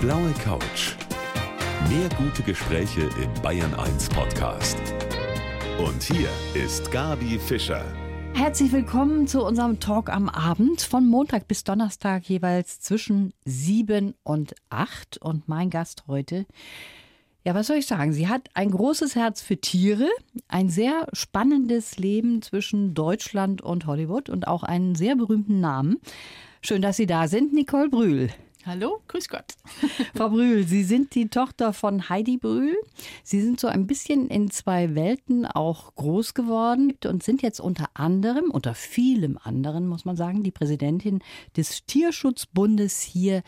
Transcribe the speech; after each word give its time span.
blaue 0.00 0.32
Couch. 0.42 0.94
Mehr 1.90 2.08
gute 2.16 2.42
Gespräche 2.42 3.02
im 3.02 3.42
Bayern 3.42 3.74
1 3.74 4.08
Podcast. 4.08 4.78
Und 5.78 6.02
hier 6.02 6.30
ist 6.54 6.90
Gabi 6.90 7.38
Fischer. 7.38 7.84
Herzlich 8.32 8.72
willkommen 8.72 9.26
zu 9.26 9.44
unserem 9.44 9.78
Talk 9.78 10.08
am 10.08 10.30
Abend 10.30 10.80
von 10.80 11.06
Montag 11.06 11.48
bis 11.48 11.64
Donnerstag 11.64 12.24
jeweils 12.30 12.80
zwischen 12.80 13.34
7 13.44 14.14
und 14.22 14.54
8. 14.70 15.18
Und 15.18 15.48
mein 15.48 15.68
Gast 15.68 16.04
heute, 16.08 16.46
ja, 17.44 17.54
was 17.54 17.66
soll 17.66 17.76
ich 17.76 17.86
sagen? 17.86 18.14
Sie 18.14 18.26
hat 18.26 18.48
ein 18.54 18.70
großes 18.70 19.16
Herz 19.16 19.42
für 19.42 19.58
Tiere, 19.58 20.08
ein 20.48 20.70
sehr 20.70 21.08
spannendes 21.12 21.98
Leben 21.98 22.40
zwischen 22.40 22.94
Deutschland 22.94 23.60
und 23.60 23.86
Hollywood 23.86 24.30
und 24.30 24.48
auch 24.48 24.62
einen 24.62 24.94
sehr 24.94 25.14
berühmten 25.14 25.60
Namen. 25.60 25.98
Schön, 26.62 26.80
dass 26.80 26.96
Sie 26.96 27.06
da 27.06 27.28
sind, 27.28 27.52
Nicole 27.52 27.90
Brühl. 27.90 28.30
Hallo, 28.66 29.00
grüß 29.08 29.28
Gott. 29.28 29.54
Frau 30.14 30.28
Brühl, 30.28 30.66
Sie 30.66 30.84
sind 30.84 31.14
die 31.14 31.28
Tochter 31.28 31.72
von 31.72 32.10
Heidi 32.10 32.36
Brühl. 32.36 32.76
Sie 33.24 33.40
sind 33.40 33.58
so 33.58 33.68
ein 33.68 33.86
bisschen 33.86 34.28
in 34.28 34.50
zwei 34.50 34.94
Welten 34.94 35.46
auch 35.46 35.94
groß 35.94 36.34
geworden 36.34 36.92
und 37.06 37.22
sind 37.22 37.40
jetzt 37.40 37.60
unter 37.60 37.88
anderem, 37.94 38.50
unter 38.50 38.74
vielem 38.74 39.38
anderen, 39.42 39.86
muss 39.86 40.04
man 40.04 40.16
sagen, 40.16 40.42
die 40.42 40.50
Präsidentin 40.50 41.20
des 41.56 41.86
Tierschutzbundes 41.86 43.00
hier 43.00 43.42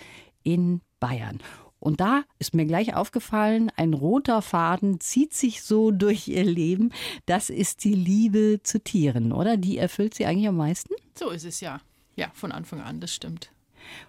in 0.45 0.81
Bayern. 0.99 1.41
Und 1.79 2.01
da 2.01 2.23
ist 2.39 2.55
mir 2.55 2.65
gleich 2.65 2.95
aufgefallen, 2.95 3.71
ein 3.77 3.93
roter 3.93 4.41
Faden 4.41 4.99
zieht 5.01 5.35
sich 5.35 5.63
so 5.63 5.91
durch 5.91 6.29
ihr 6.29 6.45
Leben. 6.45 6.91
Das 7.27 7.51
ist 7.51 7.85
die 7.85 7.95
Liebe 7.95 8.61
zu 8.63 8.81
Tieren, 8.81 9.33
oder? 9.33 9.59
Die 9.59 9.77
erfüllt 9.77 10.15
sie 10.15 10.25
eigentlich 10.25 10.49
am 10.49 10.57
meisten? 10.57 10.95
So 11.19 11.29
ist 11.29 11.45
es 11.45 11.61
ja. 11.61 11.81
Ja, 12.17 12.31
von 12.33 12.51
Anfang 12.51 12.81
an, 12.81 13.01
das 13.01 13.15
stimmt. 13.15 13.51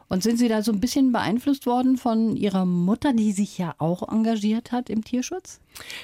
Und 0.09 0.23
sind 0.23 0.38
Sie 0.38 0.48
da 0.48 0.62
so 0.62 0.72
ein 0.72 0.80
bisschen 0.80 1.12
beeinflusst 1.12 1.66
worden 1.66 1.98
von 1.98 2.36
Ihrer 2.36 2.66
Mutter, 2.66 3.13
die 3.13 3.32
sich 3.32 3.57
ja 3.57 3.74
auch 3.77 4.07
engagiert 4.12 4.71
hat 4.71 4.90
im 4.90 5.04
Tierschutz? 5.04 5.60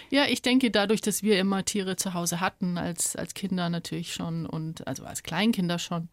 Ja, 0.10 0.26
ich 0.28 0.42
denke, 0.42 0.72
dadurch, 0.72 1.02
dass 1.02 1.22
wir 1.22 1.40
immer 1.40 1.64
Tiere 1.64 1.96
zu 1.96 2.14
Hause 2.14 2.40
hatten, 2.40 2.78
als, 2.78 3.16
als 3.16 3.34
Kinder 3.34 3.70
natürlich 3.70 4.14
schon 4.14 4.46
und 4.46 4.88
also 4.88 5.04
als 5.04 5.24
Kleinkinder 5.24 5.78
schon. 5.78 6.10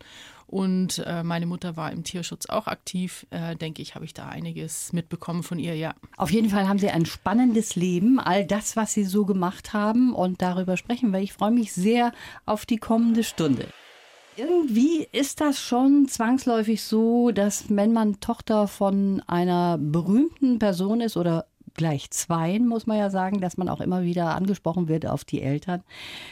Und 0.47 1.03
äh, 1.05 1.25
meine 1.25 1.47
Mutter 1.47 1.77
war 1.77 1.91
im 1.91 2.05
Tierschutz 2.05 2.47
auch 2.47 2.67
aktiv, 2.69 3.27
äh, 3.31 3.57
denke 3.57 3.83
ich, 3.83 3.95
habe 3.95 4.05
ich 4.05 4.15
da 4.15 4.29
einiges 4.29 4.93
mitbekommen 4.93 5.43
von 5.43 5.59
ihr, 5.59 5.75
ja. 5.75 5.95
Auf 6.17 6.31
jeden 6.31 6.51
Fall 6.51 6.69
haben 6.69 6.79
Sie 6.79 6.89
ein 6.89 7.07
spannendes 7.07 7.75
Leben, 7.75 8.21
all 8.21 8.45
das, 8.45 8.77
was 8.77 8.93
Sie 8.93 9.05
so 9.05 9.25
gemacht 9.25 9.73
haben. 9.73 10.15
Und 10.15 10.43
darüber 10.43 10.77
sprechen 10.77 11.13
wir. 11.13 11.21
Ich 11.21 11.33
freue 11.33 11.51
mich 11.51 11.73
sehr 11.73 12.13
auf 12.45 12.65
die 12.65 12.79
kommende 12.79 13.25
Stunde. 13.25 13.67
Irgendwie 14.39 15.09
ist 15.13 15.41
das 15.41 15.59
schon 15.59 16.09
zwangsläufig 16.09 16.83
so, 16.83 17.31
dass 17.31 17.65
wenn 17.75 17.95
man 17.95 18.21
Tochter 18.21 18.69
von 18.69 19.23
einer 19.27 19.79
berühmten 19.79 20.59
Person 20.59 21.01
ist 21.01 21.17
oder 21.17 21.47
gleich 21.73 22.11
zweien, 22.11 22.69
muss 22.69 22.87
man 22.87 22.99
ja 22.99 23.09
sagen, 23.09 23.41
dass 23.41 23.57
man 23.57 23.71
auch 23.71 23.81
immer 23.81 24.03
wieder 24.03 24.35
angesprochen 24.35 24.89
wird 24.89 25.07
auf 25.07 25.25
die 25.25 25.41
Eltern. 25.41 25.83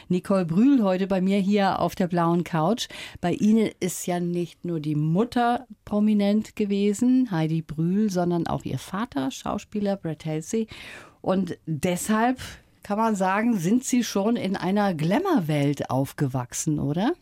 Nicole 0.09 0.45
Brühl 0.45 0.83
heute 0.83 1.07
bei 1.07 1.23
mir 1.23 1.39
hier 1.39 1.81
auf 1.81 1.95
der 1.95 2.07
blauen 2.07 2.45
Couch. 2.45 2.89
Bei 3.23 3.33
Ihnen 3.33 3.71
ist 3.81 4.07
ja 4.07 4.21
nicht 4.21 4.67
nur 4.67 4.81
die 4.81 4.97
Mutter 4.97 5.67
prominent 5.87 6.57
gewesen, 6.57 7.31
Heidi 7.31 7.63
Brühl, 7.63 8.11
sondern 8.11 8.47
auch 8.47 8.65
ihr 8.67 8.79
Vater, 8.79 9.31
Schauspieler 9.31 9.97
Brett 9.97 10.27
Halsey. 10.27 10.67
Und 11.23 11.57
deshalb 11.65 12.39
kann 12.83 12.99
man 12.99 13.17
sagen, 13.17 13.57
sind 13.57 13.85
Sie 13.85 14.05
schon 14.05 14.37
in 14.37 14.57
einer 14.57 14.93
Glamour-Welt 14.93 15.89
aufgewachsen, 15.89 16.79
oder? 16.79 17.15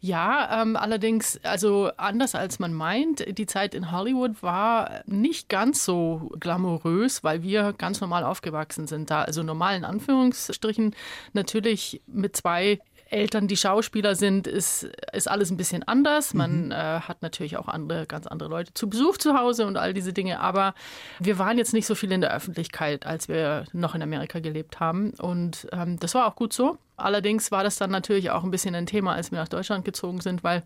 Ja, 0.00 0.62
ähm, 0.62 0.76
allerdings, 0.76 1.40
also 1.42 1.90
anders 1.96 2.34
als 2.34 2.58
man 2.58 2.72
meint, 2.72 3.38
die 3.38 3.46
Zeit 3.46 3.74
in 3.74 3.92
Hollywood 3.92 4.42
war 4.42 5.02
nicht 5.06 5.48
ganz 5.48 5.84
so 5.84 6.30
glamourös, 6.38 7.24
weil 7.24 7.42
wir 7.42 7.72
ganz 7.72 8.00
normal 8.00 8.24
aufgewachsen 8.24 8.86
sind 8.86 9.10
da. 9.10 9.22
Also 9.22 9.42
normal 9.42 9.76
in 9.76 9.84
Anführungsstrichen 9.84 10.94
natürlich 11.32 12.00
mit 12.06 12.36
zwei 12.36 12.78
Eltern, 13.10 13.48
die 13.48 13.56
Schauspieler 13.56 14.14
sind, 14.14 14.46
ist, 14.46 14.84
ist 15.12 15.30
alles 15.30 15.50
ein 15.50 15.56
bisschen 15.56 15.82
anders. 15.82 16.34
Man 16.34 16.66
mhm. 16.66 16.72
äh, 16.72 17.00
hat 17.00 17.22
natürlich 17.22 17.56
auch 17.56 17.68
andere, 17.68 18.06
ganz 18.06 18.26
andere 18.26 18.48
Leute 18.48 18.74
zu 18.74 18.88
Besuch 18.88 19.16
zu 19.16 19.34
Hause 19.34 19.66
und 19.66 19.76
all 19.76 19.94
diese 19.94 20.12
Dinge. 20.12 20.40
Aber 20.40 20.74
wir 21.18 21.38
waren 21.38 21.58
jetzt 21.58 21.72
nicht 21.72 21.86
so 21.86 21.94
viel 21.94 22.12
in 22.12 22.20
der 22.20 22.34
Öffentlichkeit, 22.34 23.06
als 23.06 23.28
wir 23.28 23.64
noch 23.72 23.94
in 23.94 24.02
Amerika 24.02 24.40
gelebt 24.40 24.80
haben. 24.80 25.12
Und 25.18 25.66
ähm, 25.72 25.98
das 25.98 26.14
war 26.14 26.26
auch 26.26 26.36
gut 26.36 26.52
so. 26.52 26.78
Allerdings 26.98 27.50
war 27.50 27.62
das 27.62 27.76
dann 27.76 27.90
natürlich 27.90 28.30
auch 28.30 28.44
ein 28.44 28.50
bisschen 28.50 28.74
ein 28.74 28.86
Thema, 28.86 29.14
als 29.14 29.30
wir 29.30 29.38
nach 29.38 29.48
Deutschland 29.48 29.84
gezogen 29.84 30.20
sind, 30.20 30.44
weil 30.44 30.62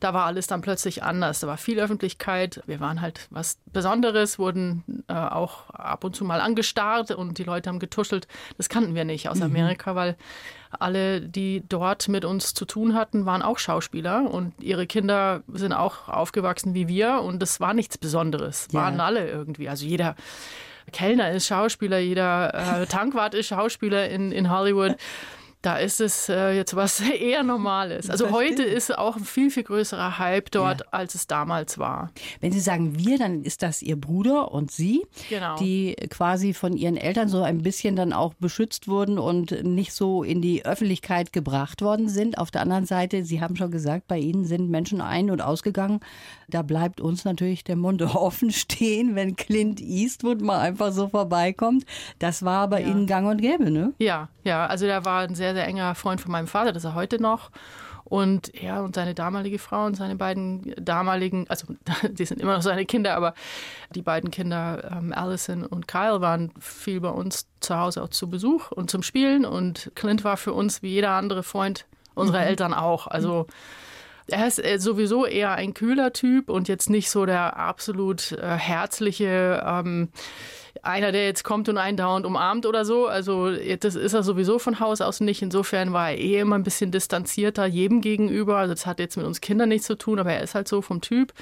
da 0.00 0.14
war 0.14 0.26
alles 0.26 0.46
dann 0.46 0.60
plötzlich 0.60 1.02
anders. 1.02 1.40
Da 1.40 1.46
war 1.46 1.56
viel 1.56 1.80
Öffentlichkeit. 1.80 2.62
Wir 2.66 2.80
waren 2.80 3.00
halt 3.00 3.26
was 3.30 3.58
Besonderes, 3.72 4.38
wurden 4.38 4.84
äh, 5.08 5.14
auch 5.14 5.70
ab 5.70 6.04
und 6.04 6.14
zu 6.14 6.24
mal 6.24 6.40
angestarrt 6.40 7.10
und 7.10 7.38
die 7.38 7.44
Leute 7.44 7.68
haben 7.70 7.78
getuschelt. 7.78 8.28
Das 8.56 8.68
kannten 8.68 8.94
wir 8.94 9.04
nicht 9.04 9.28
aus 9.28 9.38
mhm. 9.38 9.44
Amerika, 9.44 9.94
weil 9.94 10.16
alle, 10.78 11.20
die 11.20 11.62
dort 11.68 12.08
mit 12.08 12.24
uns 12.24 12.54
zu 12.54 12.64
tun 12.64 12.94
hatten, 12.94 13.26
waren 13.26 13.42
auch 13.42 13.58
Schauspieler 13.58 14.30
und 14.30 14.54
ihre 14.62 14.86
Kinder 14.86 15.42
sind 15.52 15.72
auch 15.72 16.08
aufgewachsen 16.08 16.74
wie 16.74 16.88
wir 16.88 17.20
und 17.22 17.40
das 17.40 17.60
war 17.60 17.74
nichts 17.74 17.98
Besonderes. 17.98 18.68
Ja. 18.72 18.80
Waren 18.80 19.00
alle 19.00 19.28
irgendwie. 19.28 19.68
Also 19.68 19.84
jeder 19.84 20.16
Kellner 20.92 21.30
ist 21.30 21.46
Schauspieler, 21.46 21.98
jeder 21.98 22.82
äh, 22.82 22.86
Tankwart 22.86 23.34
ist 23.34 23.48
Schauspieler 23.48 24.08
in, 24.08 24.32
in 24.32 24.50
Hollywood 24.50 24.96
da 25.62 25.76
ist 25.76 26.00
es 26.00 26.28
äh, 26.28 26.50
jetzt 26.50 26.74
was 26.74 27.00
eher 27.20 27.44
Normales. 27.44 28.10
Also 28.10 28.30
heute 28.30 28.64
ist 28.64 28.96
auch 28.96 29.16
ein 29.16 29.24
viel, 29.24 29.50
viel 29.50 29.62
größerer 29.62 30.18
Hype 30.18 30.50
dort, 30.50 30.80
ja. 30.80 30.86
als 30.90 31.14
es 31.14 31.28
damals 31.28 31.78
war. 31.78 32.10
Wenn 32.40 32.50
Sie 32.50 32.60
sagen 32.60 32.98
wir, 32.98 33.16
dann 33.16 33.44
ist 33.44 33.62
das 33.62 33.80
Ihr 33.80 33.96
Bruder 33.96 34.50
und 34.50 34.72
Sie, 34.72 35.06
genau. 35.30 35.56
die 35.56 35.94
quasi 36.10 36.52
von 36.52 36.76
Ihren 36.76 36.96
Eltern 36.96 37.28
so 37.28 37.42
ein 37.42 37.62
bisschen 37.62 37.94
dann 37.94 38.12
auch 38.12 38.34
beschützt 38.34 38.88
wurden 38.88 39.18
und 39.18 39.62
nicht 39.62 39.92
so 39.92 40.24
in 40.24 40.42
die 40.42 40.66
Öffentlichkeit 40.66 41.32
gebracht 41.32 41.80
worden 41.80 42.08
sind. 42.08 42.38
Auf 42.38 42.50
der 42.50 42.62
anderen 42.62 42.84
Seite, 42.84 43.24
Sie 43.24 43.40
haben 43.40 43.54
schon 43.54 43.70
gesagt, 43.70 44.08
bei 44.08 44.18
Ihnen 44.18 44.44
sind 44.44 44.68
Menschen 44.68 45.00
ein- 45.00 45.30
und 45.30 45.40
ausgegangen. 45.40 46.00
Da 46.48 46.62
bleibt 46.62 47.00
uns 47.00 47.24
natürlich 47.24 47.62
der 47.62 47.76
Mund 47.76 48.02
offen 48.14 48.50
stehen, 48.50 49.14
wenn 49.14 49.36
Clint 49.36 49.80
Eastwood 49.80 50.42
mal 50.42 50.58
einfach 50.58 50.90
so 50.90 51.08
vorbeikommt. 51.08 51.84
Das 52.18 52.44
war 52.44 52.66
bei 52.68 52.80
ja. 52.80 52.88
Ihnen 52.88 53.06
gang 53.06 53.28
und 53.28 53.40
gäbe, 53.40 53.70
ne? 53.70 53.92
Ja, 53.98 54.28
ja. 54.42 54.66
Also 54.66 54.86
der 54.86 55.04
war 55.04 55.20
ein 55.20 55.36
sehr 55.36 55.51
sehr, 55.52 55.62
sehr 55.62 55.68
enger 55.68 55.94
Freund 55.94 56.20
von 56.20 56.32
meinem 56.32 56.46
Vater, 56.46 56.72
das 56.72 56.84
ist 56.84 56.90
er 56.90 56.94
heute 56.94 57.20
noch. 57.20 57.50
Und 58.04 58.54
er 58.54 58.82
und 58.82 58.94
seine 58.94 59.14
damalige 59.14 59.58
Frau 59.58 59.86
und 59.86 59.96
seine 59.96 60.16
beiden 60.16 60.74
damaligen, 60.76 61.46
also 61.48 61.68
die 62.10 62.24
sind 62.24 62.40
immer 62.40 62.54
noch 62.54 62.62
seine 62.62 62.84
Kinder, 62.84 63.14
aber 63.14 63.32
die 63.94 64.02
beiden 64.02 64.30
Kinder, 64.30 64.90
ähm, 64.92 65.12
Allison 65.12 65.64
und 65.64 65.88
Kyle, 65.88 66.20
waren 66.20 66.52
viel 66.58 67.00
bei 67.00 67.08
uns 67.08 67.46
zu 67.60 67.76
Hause 67.78 68.02
auch 68.02 68.08
zu 68.08 68.28
Besuch 68.28 68.70
und 68.70 68.90
zum 68.90 69.02
Spielen. 69.02 69.44
Und 69.44 69.92
Clint 69.94 70.24
war 70.24 70.36
für 70.36 70.52
uns 70.52 70.82
wie 70.82 70.90
jeder 70.90 71.12
andere 71.12 71.42
Freund 71.42 71.86
unserer 72.14 72.40
mhm. 72.40 72.48
Eltern 72.48 72.74
auch. 72.74 73.06
Also 73.06 73.46
er 74.26 74.46
ist 74.46 74.62
sowieso 74.82 75.26
eher 75.26 75.52
ein 75.52 75.74
kühler 75.74 76.12
Typ 76.12 76.48
und 76.48 76.68
jetzt 76.68 76.90
nicht 76.90 77.10
so 77.10 77.26
der 77.26 77.56
absolut 77.56 78.32
äh, 78.32 78.56
herzliche. 78.56 79.62
Ähm, 79.66 80.08
einer, 80.82 81.12
der 81.12 81.26
jetzt 81.26 81.44
kommt 81.44 81.68
und 81.68 81.76
einen 81.76 81.96
dauernd 81.96 82.24
umarmt 82.24 82.66
oder 82.66 82.84
so. 82.84 83.06
Also 83.06 83.50
das 83.80 83.94
ist 83.94 84.14
er 84.14 84.22
sowieso 84.22 84.58
von 84.58 84.80
Haus 84.80 85.00
aus 85.00 85.20
nicht. 85.20 85.42
Insofern 85.42 85.92
war 85.92 86.10
er 86.10 86.18
eh 86.18 86.40
immer 86.40 86.56
ein 86.56 86.62
bisschen 86.62 86.90
distanzierter 86.90 87.66
jedem 87.66 88.00
gegenüber. 88.00 88.56
Also 88.56 88.74
das 88.74 88.86
hat 88.86 88.98
jetzt 88.98 89.16
mit 89.16 89.26
uns 89.26 89.40
Kindern 89.40 89.68
nichts 89.68 89.86
zu 89.86 89.96
tun, 89.96 90.18
aber 90.18 90.32
er 90.32 90.42
ist 90.42 90.54
halt 90.54 90.68
so 90.68 90.80
vom 90.82 91.00
Typ. 91.00 91.32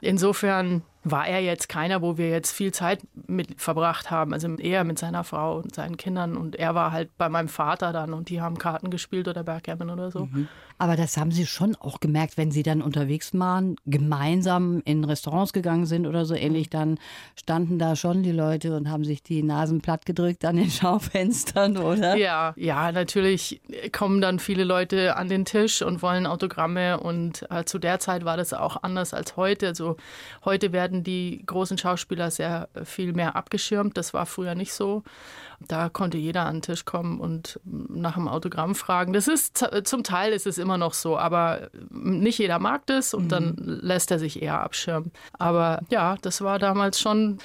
Insofern 0.00 0.82
war 1.04 1.26
er 1.26 1.40
jetzt 1.40 1.68
keiner, 1.68 2.00
wo 2.00 2.16
wir 2.16 2.28
jetzt 2.28 2.52
viel 2.52 2.72
Zeit 2.72 3.00
mit 3.26 3.60
verbracht 3.60 4.10
haben. 4.10 4.32
Also 4.32 4.48
eher 4.56 4.84
mit 4.84 4.98
seiner 4.98 5.24
Frau 5.24 5.58
und 5.58 5.74
seinen 5.74 5.96
Kindern. 5.96 6.36
Und 6.36 6.56
er 6.56 6.74
war 6.74 6.92
halt 6.92 7.16
bei 7.18 7.28
meinem 7.28 7.48
Vater 7.48 7.92
dann 7.92 8.12
und 8.12 8.28
die 8.28 8.40
haben 8.40 8.58
Karten 8.58 8.90
gespielt 8.90 9.26
oder 9.28 9.42
Backgammon 9.42 9.90
oder 9.90 10.10
so. 10.10 10.26
Mhm. 10.26 10.48
Aber 10.78 10.96
das 10.96 11.16
haben 11.16 11.30
Sie 11.30 11.46
schon 11.46 11.76
auch 11.76 12.00
gemerkt, 12.00 12.36
wenn 12.36 12.50
Sie 12.50 12.64
dann 12.64 12.82
unterwegs 12.82 13.30
waren, 13.38 13.76
gemeinsam 13.86 14.82
in 14.84 15.04
Restaurants 15.04 15.52
gegangen 15.52 15.86
sind 15.86 16.08
oder 16.08 16.24
so 16.24 16.34
ähnlich, 16.34 16.70
dann 16.70 16.98
standen 17.36 17.78
da 17.78 17.94
schon 17.94 18.24
die 18.24 18.32
Leute 18.32 18.76
und 18.76 18.90
haben 18.90 19.04
sich 19.04 19.22
die 19.22 19.44
Nasen 19.44 19.80
platt 19.80 20.06
gedrückt 20.06 20.44
an 20.44 20.56
den 20.56 20.70
Schaufenstern, 20.70 21.76
oder? 21.76 22.16
Ja, 22.16 22.52
ja, 22.56 22.90
natürlich 22.90 23.60
kommen 23.92 24.20
dann 24.20 24.40
viele 24.40 24.64
Leute 24.64 25.16
an 25.16 25.28
den 25.28 25.44
Tisch 25.44 25.82
und 25.82 26.02
wollen 26.02 26.26
Autogramme 26.26 26.98
und 26.98 27.46
äh, 27.50 27.64
zu 27.64 27.78
der 27.78 28.00
Zeit 28.00 28.24
war 28.24 28.36
das 28.36 28.52
auch 28.52 28.82
anders 28.82 29.14
als 29.14 29.36
heute. 29.36 29.68
Also 29.68 29.96
heute 30.44 30.72
werden 30.72 30.91
werden 30.92 31.04
die 31.04 31.42
großen 31.46 31.78
Schauspieler 31.78 32.30
sehr 32.30 32.68
äh, 32.74 32.84
viel 32.84 33.12
mehr 33.12 33.34
abgeschirmt. 33.34 33.96
Das 33.96 34.12
war 34.12 34.26
früher 34.26 34.54
nicht 34.54 34.72
so. 34.72 35.02
Da 35.60 35.88
konnte 35.88 36.18
jeder 36.18 36.44
an 36.46 36.56
den 36.56 36.62
Tisch 36.62 36.84
kommen 36.84 37.20
und 37.20 37.60
nach 37.64 38.16
einem 38.16 38.28
Autogramm 38.28 38.74
fragen. 38.74 39.12
Das 39.12 39.28
ist 39.28 39.64
zum 39.84 40.02
Teil 40.02 40.32
ist 40.32 40.46
es 40.46 40.58
immer 40.58 40.76
noch 40.76 40.92
so, 40.92 41.16
aber 41.16 41.70
nicht 41.90 42.38
jeder 42.38 42.58
mag 42.58 42.84
das 42.86 43.14
und 43.14 43.24
mhm. 43.24 43.28
dann 43.28 43.54
lässt 43.56 44.10
er 44.10 44.18
sich 44.18 44.42
eher 44.42 44.60
abschirmen. 44.60 45.12
Aber 45.38 45.80
ja, 45.88 46.16
das 46.20 46.40
war 46.40 46.58
damals 46.58 47.00
schon 47.00 47.38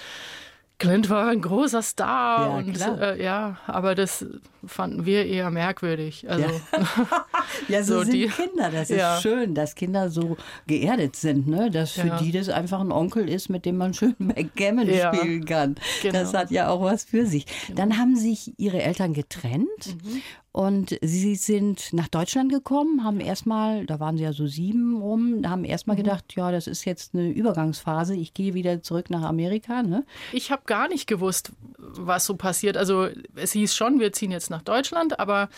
Clint 0.80 1.10
war 1.10 1.30
ein 1.30 1.42
großer 1.42 1.82
Star 1.82 2.50
Ja, 2.50 2.56
und 2.58 2.80
äh, 3.02 3.24
ja, 3.24 3.58
aber 3.66 3.96
das 3.96 4.26
fanden 4.66 5.06
wir 5.06 5.26
eher 5.26 5.50
merkwürdig. 5.50 6.30
Also 6.30 6.46
Ja, 7.68 7.82
so, 7.84 7.96
So 8.00 8.04
sind 8.04 8.14
die- 8.14 8.28
Kinder. 8.28 8.70
Das 8.70 8.90
ist 8.92 8.98
Ja. 9.00 9.20
schön, 9.20 9.56
dass 9.56 9.74
Kinder 9.76 10.10
so 10.10 10.38
geerdet 10.68 11.16
sind, 11.16 11.48
ne? 11.48 11.72
dass 11.72 11.92
für 11.94 12.08
Ja. 12.08 12.18
die 12.18 12.32
das 12.32 12.50
einfach 12.50 12.80
ein 12.80 12.92
Onkel 12.92 13.28
ist, 13.28 13.50
mit 13.50 13.66
dem 13.66 13.78
man 13.78 13.94
schön 13.96 14.16
Backgammon 14.20 14.88
Ja. 14.88 15.14
spielen 15.16 15.46
kann. 15.46 15.76
Genau. 16.04 16.14
Das 16.20 16.34
hat 16.34 16.52
ja 16.52 16.70
auch 16.70 16.82
was 16.84 17.06
für 17.06 17.26
sich. 17.26 17.46
Dann 17.74 17.98
haben 17.98 18.16
sich 18.16 18.54
ihre 18.60 18.82
Eltern 18.84 19.14
getrennt 19.14 19.68
Mhm. 19.88 20.22
Und 20.58 20.98
sie 21.04 21.36
sind 21.36 21.94
nach 21.94 22.08
Deutschland 22.08 22.52
gekommen, 22.52 23.04
haben 23.04 23.20
erstmal, 23.20 23.86
da 23.86 24.00
waren 24.00 24.18
sie 24.18 24.24
ja 24.24 24.34
so 24.34 24.48
sieben 24.48 25.00
rum, 25.00 25.44
haben 25.48 25.64
erstmal 25.64 25.96
Mhm. 25.96 26.02
gedacht, 26.02 26.26
ja, 26.36 26.52
das 26.52 26.66
ist 26.66 26.84
jetzt 26.84 27.14
eine 27.14 27.30
Übergangsphase, 27.30 28.16
ich 28.16 28.34
gehe 28.34 28.56
wieder 28.56 28.82
zurück 28.82 29.12
nach 29.12 29.22
Amerika. 29.22 29.84
Ne? 29.84 30.04
Ich 30.34 30.50
habe 30.50 30.64
gar 30.66 30.88
nicht 30.88 31.06
gewusst, 31.06 31.52
was 31.78 32.26
so 32.26 32.36
passiert. 32.36 32.76
Also 32.76 33.08
es 33.36 33.52
hieß 33.52 33.76
schon, 33.76 34.00
wir 34.00 34.12
ziehen 34.14 34.32
jetzt 34.32 34.50
nach 34.50 34.64
Deutschland, 34.64 35.20
aber 35.20 35.50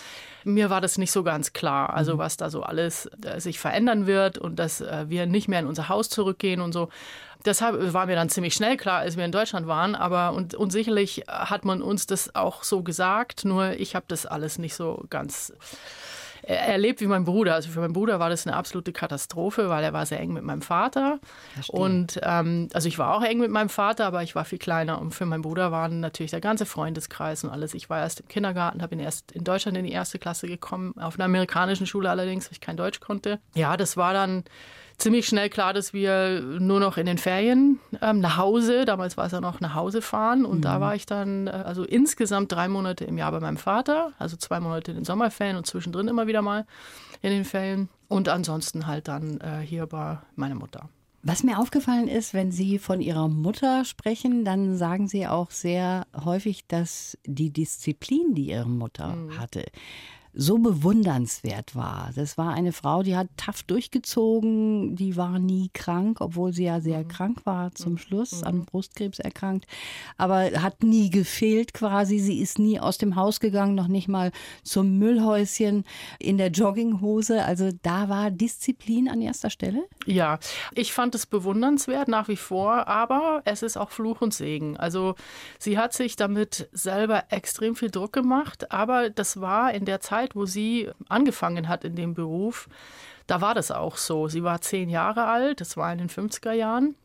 mir 0.43 0.69
war 0.69 0.81
das 0.81 0.97
nicht 0.97 1.11
so 1.11 1.23
ganz 1.23 1.53
klar. 1.53 1.93
Also 1.93 2.17
was 2.17 2.37
da 2.37 2.49
so 2.49 2.63
alles 2.63 3.09
äh, 3.23 3.39
sich 3.39 3.59
verändern 3.59 4.07
wird 4.07 4.37
und 4.37 4.57
dass 4.57 4.81
äh, 4.81 5.05
wir 5.07 5.25
nicht 5.25 5.47
mehr 5.47 5.59
in 5.59 5.67
unser 5.67 5.89
Haus 5.89 6.09
zurückgehen 6.09 6.61
und 6.61 6.73
so. 6.73 6.89
Deshalb 7.45 7.93
war 7.93 8.05
mir 8.05 8.15
dann 8.15 8.29
ziemlich 8.29 8.53
schnell 8.53 8.75
klar, 8.75 8.99
als 8.99 9.15
wir 9.15 9.23
in 9.23 9.31
Deutschland 9.31 9.65
waren. 9.67 9.95
Aber 9.95 10.33
und, 10.33 10.55
und 10.55 10.71
sicherlich 10.71 11.23
hat 11.27 11.63
man 11.63 11.81
uns 11.81 12.05
das 12.05 12.35
auch 12.35 12.63
so 12.63 12.83
gesagt. 12.83 13.45
Nur 13.45 13.73
ich 13.73 13.95
habe 13.95 14.05
das 14.09 14.25
alles 14.25 14.57
nicht 14.57 14.75
so 14.75 15.05
ganz 15.09 15.53
erlebt 16.43 17.01
wie 17.01 17.07
mein 17.07 17.25
Bruder. 17.25 17.55
Also 17.55 17.69
für 17.69 17.79
meinen 17.79 17.93
Bruder 17.93 18.19
war 18.19 18.29
das 18.29 18.45
eine 18.45 18.55
absolute 18.55 18.91
Katastrophe, 18.91 19.69
weil 19.69 19.83
er 19.83 19.93
war 19.93 20.05
sehr 20.05 20.19
eng 20.19 20.33
mit 20.33 20.43
meinem 20.43 20.61
Vater. 20.61 21.19
Verstehe. 21.53 21.79
Und 21.79 22.19
ähm, 22.23 22.69
also 22.73 22.87
ich 22.87 22.99
war 22.99 23.15
auch 23.15 23.23
eng 23.23 23.39
mit 23.39 23.51
meinem 23.51 23.69
Vater, 23.69 24.05
aber 24.05 24.23
ich 24.23 24.35
war 24.35 24.45
viel 24.45 24.59
kleiner. 24.59 24.99
Und 25.01 25.13
für 25.13 25.25
meinen 25.25 25.41
Bruder 25.41 25.71
waren 25.71 25.99
natürlich 25.99 26.31
der 26.31 26.41
ganze 26.41 26.65
Freundeskreis 26.65 27.43
und 27.43 27.49
alles. 27.49 27.73
Ich 27.73 27.89
war 27.89 27.99
erst 27.99 28.21
im 28.21 28.27
Kindergarten, 28.27 28.81
habe 28.81 28.95
erst 28.95 29.31
in 29.31 29.43
Deutschland 29.43 29.77
in 29.77 29.85
die 29.85 29.91
erste 29.91 30.19
Klasse 30.19 30.47
gekommen, 30.47 30.93
auf 30.97 31.15
einer 31.15 31.25
amerikanischen 31.25 31.87
Schule 31.87 32.09
allerdings, 32.09 32.45
weil 32.45 32.53
ich 32.53 32.61
kein 32.61 32.77
Deutsch 32.77 32.99
konnte. 32.99 33.39
Ja, 33.53 33.77
das 33.77 33.97
war 33.97 34.13
dann 34.13 34.43
ziemlich 34.99 35.25
schnell 35.25 35.49
klar, 35.49 35.73
dass 35.73 35.93
wir 35.93 36.41
nur 36.41 36.79
noch 36.79 36.97
in 36.97 37.05
den 37.05 37.17
Ferien 37.17 37.79
ähm, 38.01 38.19
nach 38.19 38.37
Hause, 38.37 38.85
damals 38.85 39.17
war 39.17 39.25
es 39.25 39.31
ja 39.31 39.41
noch 39.41 39.59
nach 39.59 39.73
Hause 39.73 40.01
fahren 40.01 40.45
und 40.45 40.61
da 40.61 40.79
war 40.81 40.95
ich 40.95 41.05
dann 41.05 41.47
äh, 41.47 41.51
also 41.51 41.83
insgesamt 41.83 42.51
drei 42.51 42.67
Monate 42.67 43.05
im 43.05 43.17
Jahr 43.17 43.31
bei 43.31 43.39
meinem 43.39 43.57
Vater, 43.57 44.11
also 44.19 44.37
zwei 44.37 44.59
Monate 44.59 44.91
in 44.91 44.97
den 44.97 45.05
Sommerferien 45.05 45.57
und 45.57 45.65
zwischendrin 45.65 46.07
immer 46.07 46.27
wieder 46.27 46.41
mal 46.41 46.65
in 47.21 47.31
den 47.31 47.45
Ferien 47.45 47.89
und 48.07 48.29
ansonsten 48.29 48.87
halt 48.87 49.07
dann 49.07 49.39
äh, 49.41 49.59
hier 49.61 49.87
bei 49.87 50.19
meiner 50.35 50.55
Mutter. 50.55 50.89
Was 51.21 51.43
mir 51.43 51.59
aufgefallen 51.59 52.07
ist, 52.07 52.33
wenn 52.33 52.51
Sie 52.51 52.79
von 52.79 53.01
Ihrer 53.01 53.27
Mutter 53.27 53.83
sprechen, 53.83 54.45
dann 54.45 54.77
sagen 54.77 55.09
Sie 55.09 55.27
auch 55.27 55.51
sehr 55.51 56.07
häufig, 56.23 56.65
dass 56.67 57.17
die 57.25 57.51
Disziplin, 57.51 58.35
die 58.35 58.51
Ihre 58.51 58.69
Mutter 58.69 59.17
hatte, 59.37 59.65
so 60.33 60.57
bewundernswert 60.57 61.75
war. 61.75 62.11
Das 62.15 62.37
war 62.37 62.53
eine 62.53 62.71
Frau, 62.71 63.03
die 63.03 63.15
hat 63.15 63.27
tough 63.37 63.63
durchgezogen, 63.63 64.95
die 64.95 65.17
war 65.17 65.39
nie 65.39 65.69
krank, 65.73 66.21
obwohl 66.21 66.53
sie 66.53 66.65
ja 66.65 66.81
sehr 66.81 67.03
krank 67.03 67.45
war 67.45 67.73
zum 67.73 67.97
Schluss, 67.97 68.43
an 68.43 68.65
Brustkrebs 68.65 69.19
erkrankt, 69.19 69.65
aber 70.17 70.61
hat 70.61 70.83
nie 70.83 71.09
gefehlt 71.09 71.73
quasi. 71.73 72.19
Sie 72.19 72.39
ist 72.39 72.59
nie 72.59 72.79
aus 72.79 72.97
dem 72.97 73.15
Haus 73.15 73.39
gegangen, 73.39 73.75
noch 73.75 73.87
nicht 73.87 74.07
mal 74.07 74.31
zum 74.63 74.97
Müllhäuschen 74.97 75.83
in 76.19 76.37
der 76.37 76.49
Jogginghose. 76.49 77.43
Also 77.43 77.71
da 77.81 78.09
war 78.09 78.31
Disziplin 78.31 79.09
an 79.09 79.21
erster 79.21 79.49
Stelle. 79.49 79.83
Ja, 80.05 80.39
ich 80.73 80.93
fand 80.93 81.15
es 81.15 81.25
bewundernswert 81.25 82.07
nach 82.07 82.27
wie 82.27 82.35
vor, 82.35 82.87
aber 82.87 83.41
es 83.45 83.63
ist 83.63 83.77
auch 83.77 83.91
Fluch 83.91 84.21
und 84.21 84.33
Segen. 84.33 84.77
Also 84.77 85.15
sie 85.57 85.77
hat 85.77 85.93
sich 85.93 86.15
damit 86.15 86.69
selber 86.71 87.25
extrem 87.29 87.75
viel 87.75 87.91
Druck 87.91 88.13
gemacht, 88.13 88.71
aber 88.71 89.09
das 89.09 89.41
war 89.41 89.73
in 89.73 89.85
der 89.85 89.99
Zeit, 89.99 90.28
wo 90.35 90.45
sie 90.45 90.89
angefangen 91.07 91.67
hat 91.67 91.83
in 91.83 91.95
dem 91.95 92.13
Beruf, 92.13 92.67
da 93.27 93.41
war 93.41 93.53
das 93.55 93.69
auch 93.71 93.97
so. 93.97 94.27
Sie 94.27 94.43
war 94.43 94.61
zehn 94.61 94.89
Jahre 94.89 95.25
alt, 95.25 95.61
das 95.61 95.77
war 95.77 95.91
in 95.91 95.99
den 95.99 96.09
50er 96.09 96.51
Jahren. 96.53 96.95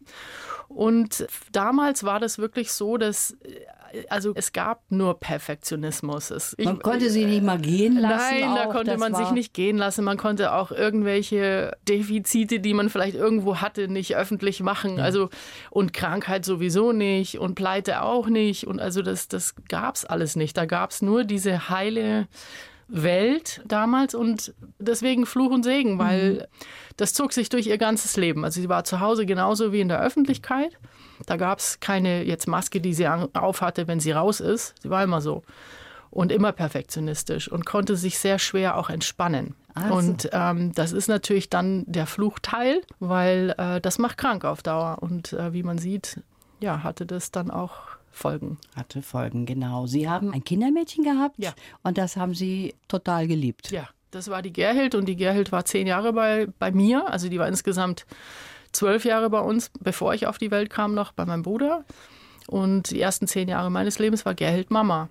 Und 0.69 1.27
damals 1.53 2.05
war 2.05 2.19
das 2.21 2.39
wirklich 2.39 2.73
so, 2.73 2.97
dass 2.97 3.33
äh, 3.43 3.61
also 4.09 4.33
es 4.35 4.53
gab 4.53 4.83
nur 4.91 5.21
Perfektionismus. 5.21 6.31
Es, 6.33 6.55
ich- 6.59 6.65
Man 6.65 6.81
konnte 6.81 7.11
sie 7.11 7.27
nicht 7.27 7.45
mal 7.45 7.59
gehen 7.61 7.97
lassen. 7.97 8.41
Nein, 8.41 8.55
da 8.57 8.65
auch. 8.65 8.73
konnte 8.73 8.91
Das 8.93 8.99
man 8.99 9.15
sich 9.15 9.31
nicht 9.31 9.55
gehen 9.55 9.77
lassen. 9.77 10.03
Man 10.05 10.17
konnte 10.17 10.53
auch 10.53 10.73
irgendwelche 10.73 11.77
Defizite, 11.89 12.59
die 12.59 12.75
man 12.75 12.89
vielleicht 12.91 13.15
irgendwo 13.15 13.59
hatte, 13.61 13.87
nicht 13.87 14.17
öffentlich 14.17 14.61
machen. 14.63 14.99
Also 14.99 15.29
und 15.71 15.93
Krankheit 15.93 16.45
sowieso 16.45 16.91
nicht 16.91 17.39
und 17.39 17.55
Pleite 17.55 18.03
auch 18.03 18.27
nicht. 18.27 18.67
Und 18.67 18.81
also 18.81 19.01
das, 19.03 19.29
das 19.29 19.55
gab's 19.69 20.05
alles 20.05 20.35
nicht. 20.35 20.57
Da 20.57 20.65
gab's 20.65 21.01
nur 21.03 21.23
diese 21.23 21.69
heile 21.69 22.27
Welt 22.89 23.63
damals 23.67 24.15
und 24.15 24.55
deswegen 24.79 25.27
Fluch 25.27 25.51
und 25.51 25.63
Segen, 25.63 25.99
weil 25.99 26.49
das 26.97 27.15
zog 27.15 27.33
sich 27.33 27.49
durch 27.49 27.67
ihr 27.67 27.79
ganzes 27.79 28.17
Leben. 28.17 28.45
Also 28.45 28.61
sie 28.61 28.69
war 28.69 28.85
zu 28.85 29.01
Hause 29.01 29.27
genauso 29.27 29.73
wie 29.73 29.81
in 29.81 29.89
der 29.89 30.01
Öffentlichkeit. 30.01 30.79
Da 31.27 31.37
gab 31.37 31.59
es 31.59 31.81
keine 31.81 32.25
jetzt 32.25 32.47
Maske, 32.47 32.81
die 32.81 32.95
sie 32.95 33.09
aufhatte, 33.09 33.89
wenn 33.89 34.01
sie 34.01 34.13
raus 34.13 34.41
ist. 34.41 34.75
Sie 34.83 34.91
war 34.91 35.03
immer 35.03 35.21
so. 35.21 35.43
Und 36.11 36.31
immer 36.31 36.53
perfektionistisch 36.53 37.51
und 37.51 37.67
konnte 37.67 37.97
sich 37.97 38.19
sehr 38.19 38.39
schwer 38.39 38.77
auch 38.77 38.89
entspannen. 38.89 39.57
Ah, 39.75 39.89
so. 39.89 39.95
und 39.95 40.29
ähm, 40.33 40.73
das 40.73 40.93
ist 40.93 41.09
natürlich 41.09 41.51
dann 41.51 41.83
der 41.87 42.07
Fluchteil, 42.07 42.83
weil 43.01 43.53
äh, 43.59 43.81
das 43.81 43.99
macht 43.99 44.19
krank 44.19 44.45
auf 44.45 44.63
Dauer. 44.63 44.99
Und 45.01 45.33
äh, 45.33 45.53
wie 45.53 45.65
man 45.65 45.79
sieht, 45.79 46.21
ja, 46.61 46.85
hatte 46.85 47.05
das 47.05 47.33
dann 47.33 47.51
auch 47.51 47.75
Folgen. 48.15 48.59
Hatte 48.77 49.03
Folgen, 49.03 49.45
genau. 49.47 49.87
Sie 49.87 50.09
haben 50.09 50.33
ein 50.33 50.45
Kindermädchen 50.45 51.05
gehabt 51.05 51.37
Ja. 51.39 51.53
und 51.83 51.99
das 51.99 52.17
haben 52.17 52.35
Sie 52.35 52.75
total 52.89 53.27
geliebt. 53.27 53.71
Ja, 53.71 53.89
das 54.11 54.29
war 54.29 54.41
die 54.43 54.53
Gerhild 54.53 54.95
und 54.95 55.07
die 55.07 55.17
Gerhild 55.17 55.53
war 55.53 55.65
zehn 55.65 55.87
Jahre 55.87 56.13
bei, 56.13 56.47
bei 56.59 56.71
mir. 56.71 57.09
Also 57.11 57.29
die 57.29 57.39
war 57.39 57.49
insgesamt 57.49 58.07
zwölf 58.73 59.05
Jahre 59.05 59.31
bei 59.31 59.41
uns, 59.41 59.71
bevor 59.81 60.15
ich 60.15 60.27
auf 60.27 60.39
die 60.39 60.51
Welt 60.51 60.71
kam, 60.71 60.95
noch 60.95 61.13
bei 61.13 61.25
meinem 61.27 61.43
Bruder. 61.43 61.85
Und 62.47 62.91
die 62.91 63.01
ersten 63.01 63.27
zehn 63.27 63.49
Jahre 63.49 63.71
meines 63.71 63.99
Lebens 63.99 64.25
war 64.25 64.35
Gerhild 64.35 64.71
Mama. 64.71 65.09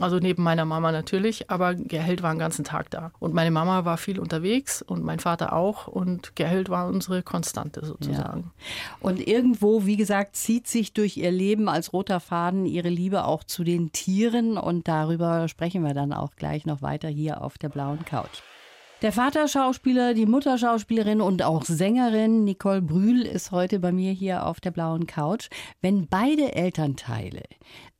Also 0.00 0.18
neben 0.18 0.42
meiner 0.42 0.64
Mama 0.64 0.92
natürlich, 0.92 1.48
aber 1.48 1.74
Gerhild 1.74 2.22
war 2.22 2.34
den 2.34 2.38
ganzen 2.38 2.64
Tag 2.64 2.90
da. 2.90 3.12
Und 3.18 3.34
meine 3.34 3.50
Mama 3.50 3.84
war 3.84 3.96
viel 3.96 4.18
unterwegs 4.18 4.82
und 4.82 5.04
mein 5.04 5.20
Vater 5.20 5.52
auch. 5.52 5.86
Und 5.86 6.36
Gerhild 6.36 6.68
war 6.68 6.88
unsere 6.88 7.22
Konstante 7.22 7.84
sozusagen. 7.84 8.52
Und 9.00 9.26
irgendwo, 9.26 9.86
wie 9.86 9.96
gesagt, 9.96 10.36
zieht 10.36 10.66
sich 10.66 10.92
durch 10.92 11.16
ihr 11.16 11.30
Leben 11.30 11.68
als 11.68 11.92
roter 11.92 12.20
Faden 12.20 12.66
ihre 12.66 12.88
Liebe 12.88 13.24
auch 13.24 13.44
zu 13.44 13.64
den 13.64 13.92
Tieren. 13.92 14.58
Und 14.58 14.88
darüber 14.88 15.48
sprechen 15.48 15.82
wir 15.82 15.94
dann 15.94 16.12
auch 16.12 16.34
gleich 16.36 16.66
noch 16.66 16.82
weiter 16.82 17.08
hier 17.08 17.40
auf 17.40 17.56
der 17.56 17.68
blauen 17.68 18.04
Couch. 18.04 18.42
Der 19.02 19.12
Vater 19.12 19.46
Schauspieler, 19.46 20.14
die 20.14 20.24
Mutter 20.24 20.56
Schauspielerin 20.56 21.20
und 21.20 21.42
auch 21.42 21.64
Sängerin 21.64 22.44
Nicole 22.44 22.80
Brühl 22.80 23.22
ist 23.22 23.50
heute 23.50 23.78
bei 23.78 23.92
mir 23.92 24.10
hier 24.12 24.46
auf 24.46 24.58
der 24.58 24.70
blauen 24.70 25.06
Couch. 25.06 25.50
Wenn 25.82 26.08
beide 26.08 26.54
Elternteile 26.54 27.42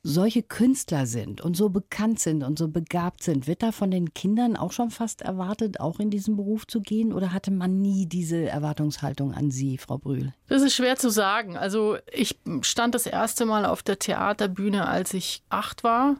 solche 0.07 0.43
Künstler 0.43 1.07
sind 1.07 1.41
und 1.41 1.57
so 1.57 1.69
bekannt 1.69 2.21
sind 2.21 2.45
und 2.45 2.59
so 2.59 2.69
begabt 2.69 3.23
sind, 3.25 3.47
wird 3.47 3.63
da 3.63 3.73
von 3.73 3.91
den 3.91 4.15
Kindern 4.15 4.57
auch 4.57 4.71
schon 4.73 4.91
fast 4.91 5.23
erwartet, 5.23 5.81
auch 5.81 5.99
in 5.99 6.11
diesen 6.11 6.37
Beruf 6.37 6.67
zu 6.67 6.81
gehen? 6.81 7.13
Oder 7.13 7.33
hatte 7.33 7.51
man 7.51 7.81
nie 7.81 8.07
diese 8.07 8.49
Erwartungshaltung 8.49 9.35
an 9.35 9.51
Sie, 9.51 9.79
Frau 9.79 9.99
Brühl? 9.99 10.33
Das 10.49 10.63
ist 10.63 10.75
schwer 10.75 10.97
zu 10.97 11.11
sagen. 11.11 11.57
Also 11.57 11.97
ich 12.13 12.39
stand 12.61 12.95
das 12.95 13.07
erste 13.07 13.47
Mal 13.47 13.67
auf 13.67 13.83
der 13.83 13.99
Theaterbühne, 13.99 14.87
als 14.87 15.13
ich 15.13 15.43
acht 15.49 15.83
war. 15.83 16.17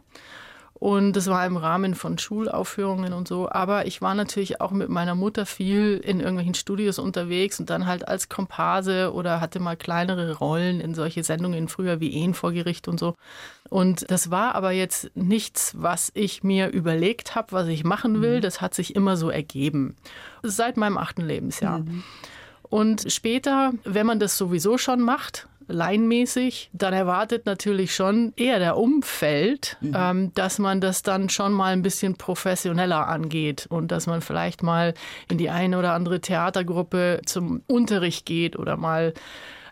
Und 0.79 1.13
das 1.13 1.27
war 1.27 1.43
im 1.45 1.57
Rahmen 1.57 1.95
von 1.95 2.19
Schulaufführungen 2.19 3.13
und 3.13 3.27
so. 3.27 3.49
Aber 3.49 3.87
ich 3.87 4.01
war 4.01 4.13
natürlich 4.13 4.61
auch 4.61 4.71
mit 4.71 4.89
meiner 4.89 5.15
Mutter 5.15 5.47
viel 5.47 5.99
in 6.03 6.19
irgendwelchen 6.19 6.53
Studios 6.53 6.99
unterwegs 6.99 7.59
und 7.59 7.71
dann 7.71 7.87
halt 7.87 8.07
als 8.07 8.29
Komparse 8.29 9.11
oder 9.11 9.41
hatte 9.41 9.59
mal 9.59 9.75
kleinere 9.75 10.37
Rollen 10.37 10.79
in 10.79 10.93
solche 10.93 11.23
Sendungen 11.23 11.67
früher 11.67 11.99
wie 11.99 12.13
Ehen 12.13 12.35
vor 12.35 12.51
Gericht 12.51 12.87
und 12.87 12.99
so. 12.99 13.15
Und 13.69 14.09
das 14.11 14.29
war 14.29 14.53
aber 14.53 14.71
jetzt 14.71 15.09
nichts, 15.15 15.73
was 15.75 16.11
ich 16.13 16.43
mir 16.43 16.69
überlegt 16.69 17.33
habe, 17.33 17.53
was 17.53 17.67
ich 17.67 17.83
machen 17.83 18.21
will. 18.21 18.39
Das 18.39 18.61
hat 18.61 18.75
sich 18.75 18.95
immer 18.95 19.17
so 19.17 19.31
ergeben. 19.31 19.95
Seit 20.43 20.77
meinem 20.77 20.97
achten 20.97 21.25
Lebensjahr. 21.25 21.83
Und 22.69 23.11
später, 23.11 23.73
wenn 23.83 24.05
man 24.05 24.19
das 24.19 24.37
sowieso 24.37 24.77
schon 24.77 25.01
macht, 25.01 25.47
laienmäßig, 25.67 26.69
dann 26.73 26.93
erwartet 26.93 27.45
natürlich 27.45 27.93
schon 27.93 28.33
eher 28.35 28.59
der 28.59 28.77
Umfeld, 28.77 29.77
ähm, 29.81 30.33
dass 30.33 30.59
man 30.59 30.81
das 30.81 31.03
dann 31.03 31.29
schon 31.29 31.51
mal 31.53 31.73
ein 31.73 31.81
bisschen 31.81 32.15
professioneller 32.15 33.07
angeht 33.07 33.67
und 33.69 33.91
dass 33.91 34.07
man 34.07 34.21
vielleicht 34.21 34.63
mal 34.63 34.93
in 35.29 35.37
die 35.37 35.49
eine 35.49 35.77
oder 35.77 35.93
andere 35.93 36.21
Theatergruppe 36.21 37.21
zum 37.25 37.61
Unterricht 37.67 38.25
geht 38.25 38.57
oder 38.57 38.77
mal 38.77 39.13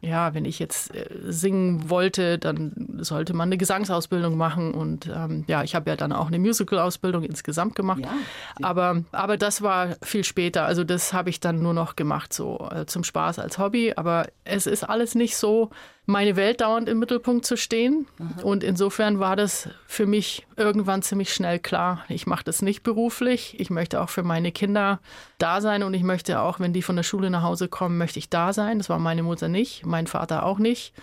ja, 0.05 0.33
wenn 0.33 0.45
ich 0.45 0.59
jetzt 0.59 0.93
äh, 0.93 1.07
singen 1.27 1.89
wollte, 1.89 2.37
dann 2.37 2.99
sollte 3.01 3.33
man 3.33 3.49
eine 3.49 3.57
Gesangsausbildung 3.57 4.37
machen. 4.37 4.73
Und 4.73 5.07
ähm, 5.07 5.43
ja, 5.47 5.63
ich 5.63 5.75
habe 5.75 5.89
ja 5.89 5.95
dann 5.95 6.11
auch 6.11 6.27
eine 6.27 6.39
Musical-Ausbildung 6.39 7.23
insgesamt 7.23 7.75
gemacht. 7.75 8.01
Ja. 8.01 8.13
Aber, 8.61 9.03
aber 9.11 9.37
das 9.37 9.61
war 9.61 9.95
viel 10.01 10.23
später. 10.23 10.65
Also 10.65 10.83
das 10.83 11.13
habe 11.13 11.29
ich 11.29 11.39
dann 11.39 11.61
nur 11.61 11.73
noch 11.73 11.95
gemacht, 11.95 12.33
so 12.33 12.69
äh, 12.71 12.85
zum 12.85 13.03
Spaß 13.03 13.39
als 13.39 13.57
Hobby. 13.57 13.93
Aber 13.95 14.27
es 14.43 14.67
ist 14.67 14.83
alles 14.83 15.15
nicht 15.15 15.35
so, 15.35 15.71
meine 16.05 16.35
Welt 16.35 16.61
dauernd 16.61 16.87
im 16.87 16.99
Mittelpunkt 16.99 17.45
zu 17.45 17.57
stehen. 17.57 18.07
Aha. 18.19 18.43
Und 18.43 18.63
insofern 18.63 19.19
war 19.19 19.35
das 19.35 19.69
für 19.87 20.05
mich 20.05 20.45
irgendwann 20.55 21.01
ziemlich 21.01 21.33
schnell 21.33 21.59
klar, 21.59 22.05
ich 22.09 22.27
mache 22.27 22.43
das 22.43 22.61
nicht 22.61 22.83
beruflich. 22.83 23.59
Ich 23.59 23.69
möchte 23.69 24.01
auch 24.01 24.09
für 24.09 24.23
meine 24.23 24.51
Kinder 24.51 24.99
da 25.37 25.61
sein 25.61 25.83
und 25.83 25.93
ich 25.93 26.03
möchte 26.03 26.39
auch, 26.39 26.59
wenn 26.59 26.73
die 26.73 26.81
von 26.81 26.95
der 26.95 27.03
Schule 27.03 27.29
nach 27.29 27.43
Hause 27.43 27.67
kommen, 27.67 27.97
möchte 27.97 28.19
ich 28.19 28.29
da 28.29 28.53
sein. 28.53 28.77
Das 28.77 28.89
war 28.89 28.99
meine 28.99 29.23
Mutter 29.23 29.47
nicht, 29.47 29.85
mein 29.85 30.07
Vater 30.07 30.45
auch 30.45 30.59
nicht. 30.59 30.93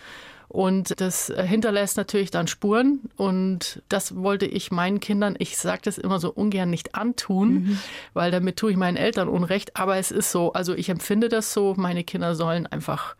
Und 0.52 1.00
das 1.00 1.32
hinterlässt 1.34 1.96
natürlich 1.96 2.30
dann 2.30 2.46
Spuren. 2.46 3.00
Und 3.16 3.82
das 3.88 4.16
wollte 4.16 4.44
ich 4.44 4.70
meinen 4.70 5.00
Kindern, 5.00 5.34
ich 5.38 5.56
sage 5.56 5.80
das 5.84 5.96
immer 5.96 6.20
so 6.20 6.30
ungern, 6.30 6.68
nicht 6.68 6.94
antun, 6.94 7.52
mhm. 7.54 7.78
weil 8.12 8.30
damit 8.30 8.58
tue 8.58 8.72
ich 8.72 8.76
meinen 8.76 8.98
Eltern 8.98 9.28
Unrecht. 9.28 9.78
Aber 9.78 9.96
es 9.96 10.10
ist 10.10 10.30
so, 10.30 10.52
also 10.52 10.74
ich 10.74 10.90
empfinde 10.90 11.30
das 11.30 11.54
so, 11.54 11.72
meine 11.78 12.04
Kinder 12.04 12.34
sollen 12.34 12.66
einfach 12.66 13.16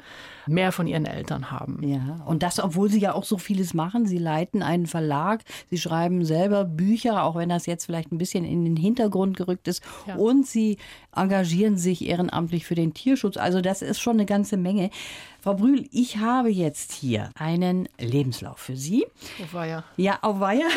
mehr 0.47 0.73
von 0.73 0.87
ihren 0.87 1.07
Eltern 1.07 1.51
haben. 1.51 1.81
Ja, 1.83 2.23
und 2.27 2.43
das, 2.43 2.59
obwohl 2.59 2.91
Sie 2.91 3.01
ja 3.01 3.15
auch 3.15 3.25
so 3.25 3.39
vieles 3.39 3.75
machen. 3.75 4.07
Sie 4.07 4.19
leiten 4.19 4.63
einen 4.63 4.87
Verlag, 4.87 5.43
Sie 5.71 5.79
schreiben 5.79 6.25
selber 6.25 6.65
Bücher, 6.65 7.25
auch 7.25 7.37
wenn 7.37 7.49
das 7.49 7.67
jetzt 7.67 7.87
vielleicht 7.87 8.13
ein 8.13 8.19
bisschen 8.19 8.45
in 8.45 8.65
den 8.65 8.77
Hintergrund 8.77 9.37
gerückt 9.37 9.69
ist. 9.69 9.83
Ja. 10.07 10.17
Und 10.17 10.47
Sie 10.47 10.79
engagieren 11.15 11.77
sich 11.77 12.07
ehrenamtlich 12.07 12.67
für 12.67 12.75
den 12.75 12.95
Tierschutz. 12.95 13.37
Also 13.37 13.61
das 13.61 13.83
ist 13.83 14.01
schon 14.01 14.17
eine 14.17 14.27
ganze 14.27 14.57
Menge. 14.57 14.91
Frau 15.41 15.55
Brühl, 15.55 15.89
ich 15.91 16.19
habe 16.19 16.51
jetzt 16.51 16.93
hier 16.93 17.31
einen 17.35 17.89
Lebenslauf 17.99 18.59
für 18.59 18.77
Sie. 18.77 19.07
Auf 19.43 19.55
Weiher. 19.55 19.85
Ja, 19.97 20.19
auf 20.23 20.39
Weiher. 20.39 20.69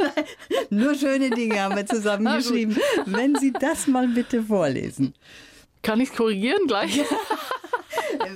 Nur 0.70 0.94
schöne 0.94 1.30
Dinge 1.30 1.60
haben 1.60 1.76
wir 1.76 1.86
zusammengeschrieben. 1.86 2.76
Wenn 3.06 3.36
Sie 3.36 3.52
das 3.52 3.86
mal 3.86 4.08
bitte 4.08 4.42
vorlesen. 4.42 5.14
Kann 5.82 6.00
ich 6.00 6.12
korrigieren 6.12 6.66
gleich? 6.66 7.00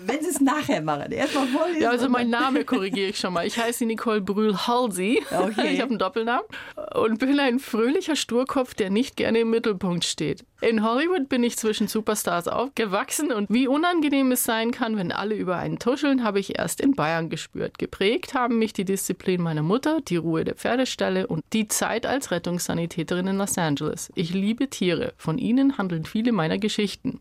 Wenn 0.05 0.23
Sie 0.23 0.31
es 0.31 0.41
nachher 0.41 0.83
machen. 0.83 1.13
Erstmal 1.13 1.47
vorlesen. 1.49 1.83
Ja, 1.83 1.91
also 1.91 2.09
mein 2.09 2.31
Name 2.31 2.65
korrigiere 2.65 3.11
ich 3.11 3.19
schon 3.19 3.33
mal. 3.33 3.47
Ich 3.47 3.59
heiße 3.59 3.85
Nicole 3.85 4.21
Brühl-Halsey. 4.21 5.23
Okay. 5.31 5.75
Ich 5.75 5.81
habe 5.81 5.91
einen 5.91 5.99
Doppelnamen 5.99 6.47
und 6.95 7.19
bin 7.19 7.39
ein 7.41 7.59
fröhlicher 7.59 8.17
Sturkopf, 8.17 8.75
der 8.75 8.91
nicht 8.91 9.17
gerne 9.17 9.41
im 9.41 9.51
Mittelpunkt 9.51 10.05
steht. 10.05 10.45
In 10.63 10.83
Hollywood 10.83 11.29
bin 11.29 11.45
ich 11.45 11.59
zwischen 11.59 11.87
Superstars 11.87 12.49
aufgewachsen 12.49 13.31
und 13.31 13.51
wie 13.51 13.69
unangenehm 13.69 14.33
es 14.33 14.45
sein 14.45 14.71
kann, 14.71 14.97
wenn 14.97 15.13
alle 15.13 15.35
über 15.35 15.57
einen 15.57 15.79
tuscheln, 15.79 16.25
habe 16.25 16.41
ich 16.41 16.59
erst 16.59 16.81
in 16.81 16.95
Bayern 16.95 17.29
gespürt. 17.29 17.79
Geprägt 17.79 18.33
haben 18.33 18.59
mich 18.59 18.73
die 18.73 18.87
Disziplin 18.87 19.43
meiner 19.43 19.63
Mutter, 19.63 20.01
die 20.01 20.17
Ruhe 20.17 20.45
der 20.45 20.55
Pferdestelle 20.55 21.27
und 21.27 21.45
die 21.53 21.69
Zeit 21.69 22.07
als 22.07 22.31
Rettungssanitäterin 22.31 23.27
in 23.27 23.37
Los 23.37 23.59
Angeles. 23.59 24.11
Ich 24.15 24.33
liebe 24.33 24.71
Tiere. 24.71 25.13
Von 25.19 25.37
ihnen 25.37 25.77
handeln 25.77 26.07
viele 26.07 26.33
meiner 26.33 26.59
Geschichten. 26.59 27.21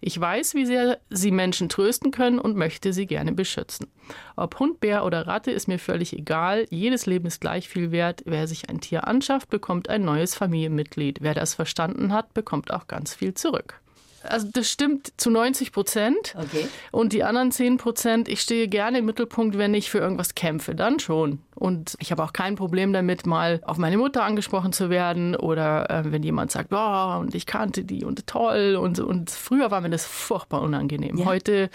Ich 0.00 0.18
weiß, 0.20 0.54
wie 0.54 0.66
sehr 0.66 0.98
sie 1.10 1.30
Menschen 1.30 1.68
trösten 1.68 2.10
können 2.10 2.38
und 2.38 2.56
möchte 2.56 2.92
sie 2.92 3.06
gerne 3.06 3.32
beschützen. 3.32 3.88
Ob 4.36 4.58
Hund, 4.58 4.80
Bär 4.80 5.04
oder 5.04 5.26
Ratte 5.26 5.50
ist 5.50 5.68
mir 5.68 5.78
völlig 5.78 6.12
egal. 6.12 6.66
Jedes 6.70 7.06
Leben 7.06 7.26
ist 7.26 7.40
gleich 7.40 7.68
viel 7.68 7.90
wert. 7.90 8.22
Wer 8.26 8.46
sich 8.46 8.68
ein 8.68 8.80
Tier 8.80 9.06
anschafft, 9.06 9.50
bekommt 9.50 9.88
ein 9.88 10.04
neues 10.04 10.34
Familienmitglied. 10.34 11.18
Wer 11.22 11.34
das 11.34 11.54
verstanden 11.54 12.12
hat, 12.12 12.34
bekommt 12.34 12.72
auch 12.72 12.86
ganz 12.86 13.14
viel 13.14 13.34
zurück. 13.34 13.80
Also 14.28 14.48
das 14.52 14.70
stimmt 14.70 15.12
zu 15.16 15.30
90 15.30 15.72
Prozent. 15.72 16.34
Okay. 16.36 16.68
Und 16.92 17.12
die 17.12 17.24
anderen 17.24 17.52
10 17.52 17.76
Prozent, 17.76 18.28
ich 18.28 18.40
stehe 18.40 18.68
gerne 18.68 18.98
im 18.98 19.06
Mittelpunkt, 19.06 19.58
wenn 19.58 19.74
ich 19.74 19.90
für 19.90 19.98
irgendwas 19.98 20.34
kämpfe, 20.34 20.74
dann 20.74 20.98
schon. 20.98 21.40
Und 21.54 21.96
ich 22.00 22.10
habe 22.12 22.22
auch 22.22 22.34
kein 22.34 22.54
Problem 22.54 22.92
damit, 22.92 23.24
mal 23.24 23.60
auf 23.64 23.78
meine 23.78 23.96
Mutter 23.96 24.24
angesprochen 24.24 24.72
zu 24.72 24.90
werden 24.90 25.34
oder 25.34 25.90
äh, 25.90 26.12
wenn 26.12 26.22
jemand 26.22 26.50
sagt, 26.50 26.68
boah, 26.68 27.18
und 27.18 27.34
ich 27.34 27.46
kannte 27.46 27.82
die 27.82 28.04
und 28.04 28.26
toll. 28.26 28.76
Und, 28.78 29.00
und 29.00 29.30
früher 29.30 29.70
war 29.70 29.80
mir 29.80 29.88
das 29.88 30.04
furchtbar 30.04 30.60
unangenehm. 30.60 31.16
Ja. 31.16 31.24
Heute 31.24 31.70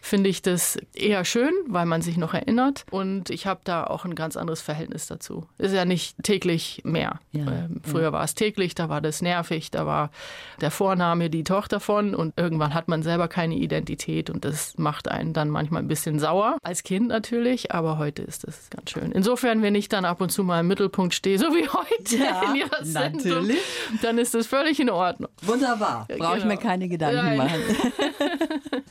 finde 0.00 0.30
ich 0.30 0.40
das 0.40 0.78
eher 0.94 1.26
schön, 1.26 1.52
weil 1.66 1.84
man 1.84 2.00
sich 2.00 2.16
noch 2.16 2.32
erinnert. 2.32 2.86
Und 2.90 3.28
ich 3.28 3.46
habe 3.46 3.60
da 3.64 3.84
auch 3.84 4.06
ein 4.06 4.14
ganz 4.14 4.38
anderes 4.38 4.62
Verhältnis 4.62 5.06
dazu. 5.06 5.46
Ist 5.58 5.74
ja 5.74 5.84
nicht 5.84 6.16
täglich 6.22 6.80
mehr. 6.84 7.20
Ja. 7.32 7.46
Ähm, 7.46 7.82
früher 7.82 8.04
ja. 8.04 8.12
war 8.12 8.24
es 8.24 8.34
täglich, 8.34 8.74
da 8.74 8.88
war 8.88 9.02
das 9.02 9.20
nervig, 9.20 9.70
da 9.70 9.84
war 9.84 10.10
der 10.62 10.70
Vorname 10.70 11.28
die 11.28 11.44
Tochter 11.44 11.78
von 11.78 11.95
und 11.96 12.32
irgendwann 12.36 12.74
hat 12.74 12.88
man 12.88 13.02
selber 13.02 13.28
keine 13.28 13.56
Identität 13.56 14.30
und 14.30 14.44
das 14.44 14.78
macht 14.78 15.08
einen 15.08 15.32
dann 15.32 15.50
manchmal 15.50 15.82
ein 15.82 15.88
bisschen 15.88 16.18
sauer. 16.18 16.56
Als 16.62 16.82
Kind 16.82 17.08
natürlich, 17.08 17.72
aber 17.72 17.98
heute 17.98 18.22
ist 18.22 18.46
das 18.46 18.70
ganz 18.70 18.90
schön. 18.90 19.12
In 19.12 19.24
insofern, 19.26 19.60
wenn 19.60 19.74
ich 19.74 19.88
dann 19.88 20.04
ab 20.04 20.20
und 20.20 20.30
zu 20.30 20.44
mal 20.44 20.60
im 20.60 20.68
Mittelpunkt 20.68 21.12
stehe, 21.12 21.36
so 21.36 21.46
wie 21.46 21.68
heute 21.68 22.16
ja, 22.16 22.42
in 22.42 22.54
Ihrer 22.54 22.84
Sendung, 22.84 23.28
natürlich. 23.28 23.58
dann 24.02 24.18
ist 24.18 24.34
das 24.34 24.46
völlig 24.46 24.78
in 24.78 24.88
Ordnung. 24.88 25.30
Wunderbar. 25.42 26.06
Brauche 26.06 26.18
genau. 26.18 26.36
ich 26.36 26.44
mir 26.44 26.56
keine 26.56 26.88
Gedanken 26.88 27.24
Nein. 27.24 27.36
machen. 27.38 27.60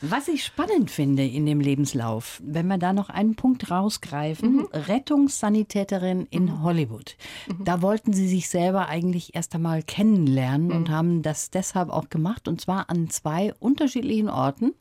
Was 0.02 0.28
ich 0.28 0.44
spannend 0.44 0.90
finde 0.90 1.24
in 1.24 1.46
dem 1.46 1.60
Lebenslauf, 1.60 2.42
wenn 2.44 2.66
wir 2.66 2.76
da 2.76 2.92
noch 2.92 3.08
einen 3.08 3.34
Punkt 3.34 3.70
rausgreifen, 3.70 4.56
mhm. 4.56 4.68
Rettungssanitäterin 4.74 6.26
in 6.28 6.44
mhm. 6.44 6.62
Hollywood. 6.62 7.16
Mhm. 7.48 7.64
Da 7.64 7.80
wollten 7.80 8.12
Sie 8.12 8.28
sich 8.28 8.50
selber 8.50 8.88
eigentlich 8.88 9.34
erst 9.34 9.54
einmal 9.54 9.82
kennenlernen 9.82 10.70
und 10.70 10.88
mhm. 10.88 10.92
haben 10.92 11.22
das 11.22 11.50
deshalb 11.50 11.88
auch 11.88 12.10
gemacht 12.10 12.46
und 12.46 12.60
zwar 12.60 12.85
an 12.86 13.08
zwei 13.10 13.54
unterschiedlichen 13.58 14.28
Orten. 14.28 14.74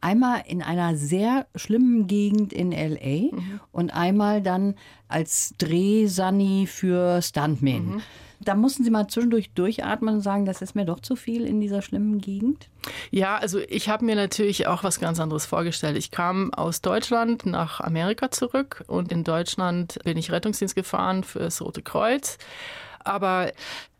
Einmal 0.00 0.42
in 0.46 0.62
einer 0.62 0.96
sehr 0.96 1.46
schlimmen 1.54 2.06
Gegend 2.06 2.52
in 2.52 2.72
LA 2.72 3.34
mhm. 3.34 3.60
und 3.72 3.94
einmal 3.94 4.42
dann 4.42 4.74
als 5.08 5.54
Drehsani 5.56 6.66
für 6.66 7.22
Stuntmen. 7.22 7.86
Mhm. 7.86 8.02
Da 8.40 8.54
mussten 8.54 8.84
Sie 8.84 8.90
mal 8.90 9.08
zwischendurch 9.08 9.52
durchatmen 9.54 10.16
und 10.16 10.20
sagen, 10.20 10.44
das 10.44 10.60
ist 10.60 10.74
mir 10.74 10.84
doch 10.84 11.00
zu 11.00 11.16
viel 11.16 11.46
in 11.46 11.60
dieser 11.60 11.82
schlimmen 11.82 12.20
Gegend? 12.20 12.68
Ja, 13.10 13.36
also 13.36 13.58
ich 13.68 13.88
habe 13.88 14.04
mir 14.04 14.16
natürlich 14.16 14.66
auch 14.66 14.84
was 14.84 15.00
ganz 15.00 15.18
anderes 15.20 15.46
vorgestellt. 15.46 15.96
Ich 15.96 16.10
kam 16.10 16.52
aus 16.52 16.82
Deutschland 16.82 17.46
nach 17.46 17.80
Amerika 17.80 18.30
zurück 18.30 18.84
und 18.86 19.12
in 19.12 19.24
Deutschland 19.24 19.98
bin 20.04 20.18
ich 20.18 20.30
Rettungsdienst 20.30 20.74
gefahren 20.74 21.24
für 21.24 21.38
das 21.38 21.62
Rote 21.62 21.80
Kreuz. 21.82 22.38
Aber 23.04 23.52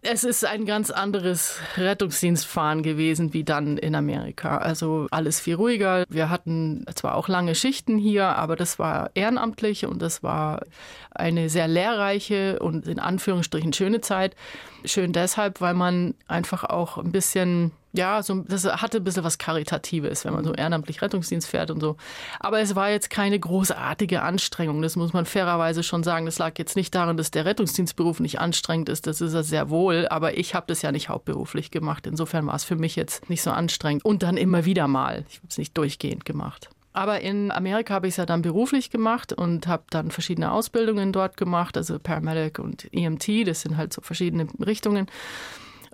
es 0.02 0.24
ist 0.24 0.44
ein 0.44 0.66
ganz 0.66 0.90
anderes 0.90 1.58
Rettungsdienstfahren 1.76 2.82
gewesen 2.82 3.32
wie 3.32 3.44
dann 3.44 3.78
in 3.78 3.94
Amerika. 3.94 4.58
Also 4.58 5.06
alles 5.10 5.40
viel 5.40 5.54
ruhiger. 5.54 6.04
Wir 6.08 6.28
hatten 6.28 6.84
zwar 6.94 7.14
auch 7.14 7.28
lange 7.28 7.54
Schichten 7.54 7.96
hier, 7.96 8.26
aber 8.26 8.56
das 8.56 8.78
war 8.78 9.10
ehrenamtlich 9.14 9.86
und 9.86 10.02
das 10.02 10.22
war 10.22 10.62
eine 11.10 11.48
sehr 11.48 11.68
lehrreiche 11.68 12.58
und 12.58 12.86
in 12.86 12.98
Anführungsstrichen 12.98 13.72
schöne 13.72 14.00
Zeit. 14.00 14.36
Schön 14.84 15.12
deshalb, 15.12 15.60
weil 15.60 15.74
man 15.74 16.14
einfach 16.28 16.64
auch 16.64 16.98
ein 16.98 17.12
bisschen 17.12 17.72
ja, 17.94 18.24
so, 18.24 18.40
das 18.40 18.64
hatte 18.64 18.98
ein 18.98 19.04
bisschen 19.04 19.22
was 19.22 19.38
Karitatives, 19.38 20.24
wenn 20.24 20.34
man 20.34 20.44
so 20.44 20.52
ehrenamtlich 20.52 21.00
Rettungsdienst 21.00 21.48
fährt 21.48 21.70
und 21.70 21.80
so. 21.80 21.96
Aber 22.40 22.58
es 22.58 22.74
war 22.74 22.90
jetzt 22.90 23.08
keine 23.08 23.38
großartige 23.38 24.22
Anstrengung. 24.22 24.82
Das 24.82 24.96
muss 24.96 25.12
man 25.12 25.26
fairerweise 25.26 25.84
schon 25.84 26.02
sagen. 26.02 26.26
Das 26.26 26.38
lag 26.38 26.58
jetzt 26.58 26.74
nicht 26.74 26.92
daran, 26.92 27.16
dass 27.16 27.30
der 27.30 27.44
Rettungsdienstberuf 27.44 28.18
nicht 28.18 28.40
anstrengend 28.40 28.88
ist. 28.88 29.06
Das 29.06 29.20
ist 29.20 29.32
er 29.32 29.44
sehr 29.44 29.70
wohl. 29.70 30.08
Aber 30.08 30.36
ich 30.36 30.56
habe 30.56 30.66
das 30.66 30.82
ja 30.82 30.90
nicht 30.90 31.08
hauptberuflich 31.08 31.70
gemacht. 31.70 32.08
Insofern 32.08 32.48
war 32.48 32.56
es 32.56 32.64
für 32.64 32.74
mich 32.74 32.96
jetzt 32.96 33.30
nicht 33.30 33.42
so 33.42 33.52
anstrengend. 33.52 34.04
Und 34.04 34.24
dann 34.24 34.36
immer 34.36 34.64
wieder 34.64 34.88
mal. 34.88 35.24
Ich 35.28 35.36
habe 35.36 35.46
es 35.48 35.58
nicht 35.58 35.78
durchgehend 35.78 36.24
gemacht. 36.24 36.70
Aber 36.92 37.20
in 37.20 37.52
Amerika 37.52 37.94
habe 37.94 38.08
ich 38.08 38.14
es 38.14 38.16
ja 38.18 38.26
dann 38.26 38.42
beruflich 38.42 38.90
gemacht 38.90 39.32
und 39.32 39.68
habe 39.68 39.84
dann 39.90 40.10
verschiedene 40.10 40.50
Ausbildungen 40.50 41.12
dort 41.12 41.36
gemacht, 41.36 41.76
also 41.76 41.98
Paramedic 41.98 42.60
und 42.60 42.86
EMT, 42.92 43.48
das 43.48 43.62
sind 43.62 43.76
halt 43.76 43.92
so 43.92 44.00
verschiedene 44.00 44.46
Richtungen. 44.64 45.08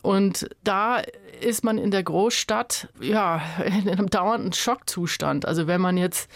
Und 0.02 0.48
da 0.64 1.02
ist 1.40 1.64
man 1.64 1.78
in 1.78 1.90
der 1.90 2.02
Großstadt 2.02 2.88
ja 3.00 3.42
in 3.64 3.88
einem 3.88 4.08
dauernden 4.08 4.52
Schockzustand. 4.52 5.46
Also 5.46 5.66
wenn 5.66 5.80
man 5.80 5.96
jetzt 5.96 6.30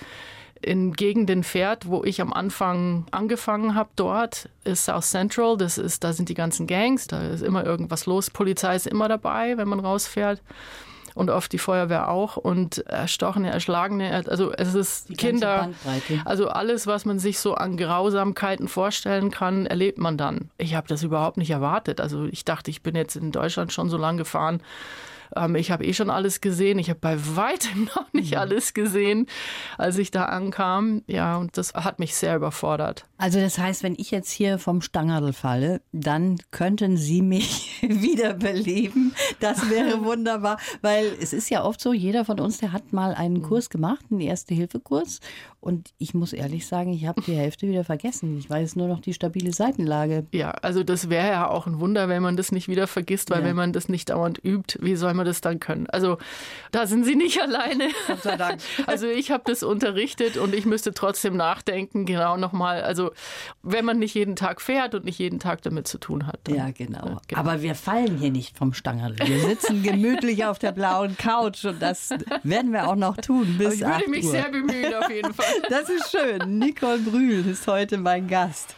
in 0.60 0.92
Gegenden 0.94 1.44
fährt, 1.44 1.88
wo 1.88 2.04
ich 2.04 2.20
am 2.20 2.32
Anfang 2.32 3.06
angefangen 3.10 3.74
habe, 3.74 3.90
dort 3.96 4.48
ist 4.64 4.86
South 4.86 5.10
Central, 5.10 5.56
das 5.58 5.76
ist, 5.76 6.04
da 6.04 6.12
sind 6.12 6.30
die 6.30 6.34
ganzen 6.34 6.66
Gangs, 6.66 7.06
da 7.06 7.22
ist 7.28 7.42
immer 7.42 7.64
irgendwas 7.64 8.06
los. 8.06 8.30
Polizei 8.30 8.74
ist 8.74 8.86
immer 8.86 9.08
dabei, 9.08 9.58
wenn 9.58 9.68
man 9.68 9.80
rausfährt 9.80 10.40
und 11.14 11.30
oft 11.30 11.52
die 11.52 11.58
Feuerwehr 11.58 12.10
auch 12.10 12.36
und 12.36 12.78
erstochene, 12.86 13.50
erschlagene, 13.50 14.24
also 14.26 14.52
es 14.52 14.74
ist 14.74 15.08
die 15.08 15.14
Kinder, 15.14 15.70
also 16.24 16.48
alles, 16.48 16.86
was 16.86 17.04
man 17.04 17.18
sich 17.18 17.38
so 17.38 17.54
an 17.54 17.76
Grausamkeiten 17.76 18.68
vorstellen 18.68 19.30
kann, 19.30 19.66
erlebt 19.66 19.98
man 19.98 20.18
dann. 20.18 20.50
Ich 20.58 20.74
habe 20.74 20.88
das 20.88 21.02
überhaupt 21.02 21.36
nicht 21.36 21.50
erwartet. 21.50 22.00
Also 22.00 22.24
ich 22.26 22.44
dachte, 22.44 22.70
ich 22.70 22.82
bin 22.82 22.96
jetzt 22.96 23.16
in 23.16 23.32
Deutschland 23.32 23.72
schon 23.72 23.88
so 23.88 23.96
lange 23.96 24.18
gefahren 24.18 24.60
ähm, 25.36 25.54
ich 25.54 25.70
habe 25.70 25.84
eh 25.84 25.92
schon 25.92 26.10
alles 26.10 26.40
gesehen. 26.40 26.78
Ich 26.78 26.90
habe 26.90 27.00
bei 27.00 27.16
weitem 27.36 27.84
noch 27.94 28.12
nicht 28.12 28.32
mhm. 28.32 28.38
alles 28.38 28.74
gesehen, 28.74 29.26
als 29.78 29.98
ich 29.98 30.10
da 30.10 30.24
ankam. 30.24 31.02
Ja, 31.06 31.36
und 31.36 31.56
das 31.56 31.74
hat 31.74 31.98
mich 31.98 32.16
sehr 32.16 32.36
überfordert. 32.36 33.06
Also 33.18 33.40
das 33.40 33.58
heißt, 33.58 33.82
wenn 33.82 33.94
ich 33.96 34.10
jetzt 34.10 34.30
hier 34.30 34.58
vom 34.58 34.82
Stangerl 34.82 35.32
falle, 35.32 35.80
dann 35.92 36.38
könnten 36.50 36.96
Sie 36.96 37.22
mich 37.22 37.78
wiederbeleben. 37.82 39.14
Das 39.40 39.70
wäre 39.70 40.04
wunderbar, 40.04 40.58
weil 40.82 41.06
es 41.20 41.32
ist 41.32 41.50
ja 41.50 41.64
oft 41.64 41.80
so, 41.80 41.92
jeder 41.92 42.24
von 42.24 42.40
uns, 42.40 42.58
der 42.58 42.72
hat 42.72 42.92
mal 42.92 43.14
einen. 43.14 43.44
Kurs 43.44 43.70
gemacht, 43.70 44.06
einen 44.10 44.20
Erste-Hilfe-Kurs. 44.20 45.20
Und 45.64 45.94
ich 45.96 46.12
muss 46.12 46.34
ehrlich 46.34 46.66
sagen, 46.66 46.92
ich 46.92 47.06
habe 47.06 47.22
die 47.22 47.34
Hälfte 47.34 47.66
wieder 47.66 47.84
vergessen. 47.84 48.36
Ich 48.36 48.50
weiß 48.50 48.76
nur 48.76 48.86
noch 48.86 49.00
die 49.00 49.14
stabile 49.14 49.50
Seitenlage. 49.50 50.26
Ja, 50.30 50.50
also 50.50 50.84
das 50.84 51.08
wäre 51.08 51.28
ja 51.28 51.48
auch 51.48 51.66
ein 51.66 51.80
Wunder, 51.80 52.06
wenn 52.10 52.22
man 52.22 52.36
das 52.36 52.52
nicht 52.52 52.68
wieder 52.68 52.86
vergisst, 52.86 53.30
weil 53.30 53.40
ja. 53.40 53.46
wenn 53.46 53.56
man 53.56 53.72
das 53.72 53.88
nicht 53.88 54.10
dauernd 54.10 54.38
übt, 54.44 54.78
wie 54.82 54.94
soll 54.94 55.14
man 55.14 55.24
das 55.24 55.40
dann 55.40 55.60
können. 55.60 55.86
Also 55.86 56.18
da 56.70 56.86
sind 56.86 57.04
Sie 57.04 57.16
nicht 57.16 57.40
alleine. 57.42 57.88
Gott 58.06 58.22
sei 58.22 58.36
Dank. 58.36 58.60
Also 58.86 59.06
ich 59.06 59.30
habe 59.30 59.44
das 59.46 59.62
unterrichtet 59.62 60.36
und 60.36 60.54
ich 60.54 60.66
müsste 60.66 60.92
trotzdem 60.92 61.34
nachdenken, 61.34 62.04
genau 62.04 62.36
nochmal. 62.36 62.82
Also 62.82 63.12
wenn 63.62 63.86
man 63.86 63.98
nicht 63.98 64.14
jeden 64.14 64.36
Tag 64.36 64.60
fährt 64.60 64.94
und 64.94 65.06
nicht 65.06 65.18
jeden 65.18 65.38
Tag 65.38 65.62
damit 65.62 65.88
zu 65.88 65.96
tun 65.96 66.26
hat. 66.26 66.40
Ja 66.46 66.72
genau. 66.72 67.20
genau. 67.26 67.40
Aber 67.40 67.62
wir 67.62 67.74
fallen 67.74 68.18
hier 68.18 68.30
nicht 68.30 68.58
vom 68.58 68.74
Stangerl. 68.74 69.16
Wir 69.18 69.40
sitzen 69.40 69.82
gemütlich 69.82 70.44
auf 70.44 70.58
der 70.58 70.72
blauen 70.72 71.16
Couch 71.16 71.64
und 71.64 71.80
das 71.80 72.10
werden 72.42 72.70
wir 72.72 72.86
auch 72.86 72.96
noch 72.96 73.16
tun 73.16 73.56
bis 73.56 73.82
Aber 73.82 73.96
ich 73.96 74.00
würde 74.02 74.10
mich 74.10 74.24
Uhr. 74.26 74.30
sehr 74.30 74.50
bemühen 74.50 74.92
auf 74.92 75.08
jeden 75.08 75.32
Fall. 75.32 75.53
Das 75.68 75.88
ist 75.88 76.10
schön. 76.10 76.58
Nicole 76.58 76.98
Brühl 76.98 77.46
ist 77.46 77.66
heute 77.66 77.98
mein 77.98 78.28
Gast. 78.28 78.74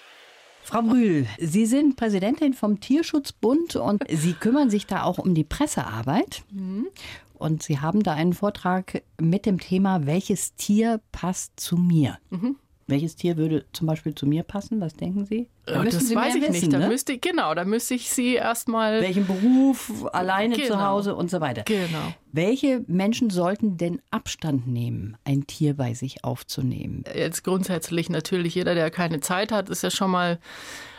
Frau 0.62 0.82
Brühl, 0.82 1.26
Sie 1.38 1.64
sind 1.66 1.96
Präsidentin 1.96 2.52
vom 2.52 2.80
Tierschutzbund 2.80 3.76
und 3.76 4.02
Sie 4.08 4.32
kümmern 4.32 4.68
sich 4.68 4.86
da 4.86 5.04
auch 5.04 5.18
um 5.18 5.34
die 5.34 5.44
Pressearbeit. 5.44 6.42
Mhm. 6.50 6.88
Und 7.34 7.62
Sie 7.62 7.78
haben 7.78 8.02
da 8.02 8.14
einen 8.14 8.32
Vortrag 8.32 9.02
mit 9.20 9.46
dem 9.46 9.60
Thema, 9.60 10.06
welches 10.06 10.54
Tier 10.54 11.00
passt 11.12 11.60
zu 11.60 11.76
mir? 11.76 12.18
Mhm. 12.30 12.56
Welches 12.88 13.16
Tier 13.16 13.36
würde 13.36 13.64
zum 13.72 13.88
Beispiel 13.88 14.14
zu 14.14 14.26
mir 14.26 14.44
passen? 14.44 14.80
Was 14.80 14.94
denken 14.94 15.26
Sie? 15.26 15.48
Da 15.64 15.82
das 15.82 16.06
Sie 16.06 16.14
weiß 16.14 16.36
ich 16.36 16.42
wissen, 16.42 16.52
nicht. 16.52 16.72
Da 16.72 16.78
ne? 16.78 16.88
müsste, 16.88 17.18
genau, 17.18 17.52
da 17.54 17.64
müsste 17.64 17.94
ich 17.94 18.10
Sie 18.10 18.34
erstmal. 18.34 19.02
Welchen 19.02 19.26
Beruf, 19.26 20.06
alleine 20.12 20.54
genau. 20.54 20.68
zu 20.68 20.80
Hause 20.80 21.16
und 21.16 21.28
so 21.28 21.40
weiter. 21.40 21.62
Genau. 21.62 22.14
Welche 22.30 22.84
Menschen 22.86 23.30
sollten 23.30 23.76
denn 23.76 24.00
Abstand 24.12 24.68
nehmen, 24.68 25.16
ein 25.24 25.48
Tier 25.48 25.74
bei 25.74 25.94
sich 25.94 26.22
aufzunehmen? 26.22 27.02
Jetzt 27.12 27.42
grundsätzlich 27.42 28.08
natürlich 28.08 28.54
jeder, 28.54 28.76
der 28.76 28.90
keine 28.92 29.18
Zeit 29.18 29.50
hat, 29.50 29.68
ist 29.68 29.82
ja 29.82 29.90
schon 29.90 30.12
mal 30.12 30.38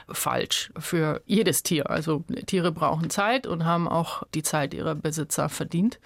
falsch 0.09 0.71
für 0.77 1.21
jedes 1.25 1.63
Tier. 1.63 1.89
Also 1.89 2.25
Tiere 2.47 2.73
brauchen 2.73 3.09
Zeit 3.09 3.47
und 3.47 3.63
haben 3.63 3.87
auch 3.87 4.23
die 4.33 4.43
Zeit 4.43 4.73
ihrer 4.73 4.95
Besitzer 4.95 5.47
verdient. 5.47 5.99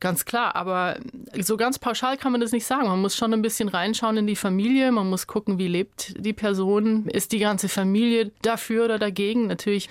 Ganz 0.00 0.24
klar, 0.24 0.54
aber 0.54 0.96
so 1.40 1.56
ganz 1.56 1.80
pauschal 1.80 2.16
kann 2.16 2.30
man 2.30 2.40
das 2.40 2.52
nicht 2.52 2.66
sagen. 2.66 2.86
Man 2.86 3.00
muss 3.00 3.16
schon 3.16 3.32
ein 3.32 3.42
bisschen 3.42 3.68
reinschauen 3.68 4.16
in 4.16 4.28
die 4.28 4.36
Familie, 4.36 4.92
man 4.92 5.10
muss 5.10 5.26
gucken, 5.26 5.58
wie 5.58 5.66
lebt 5.66 6.14
die 6.16 6.32
Person, 6.32 7.06
ist 7.08 7.32
die 7.32 7.40
ganze 7.40 7.68
Familie 7.68 8.30
dafür 8.42 8.84
oder 8.84 9.00
dagegen. 9.00 9.48
Natürlich, 9.48 9.88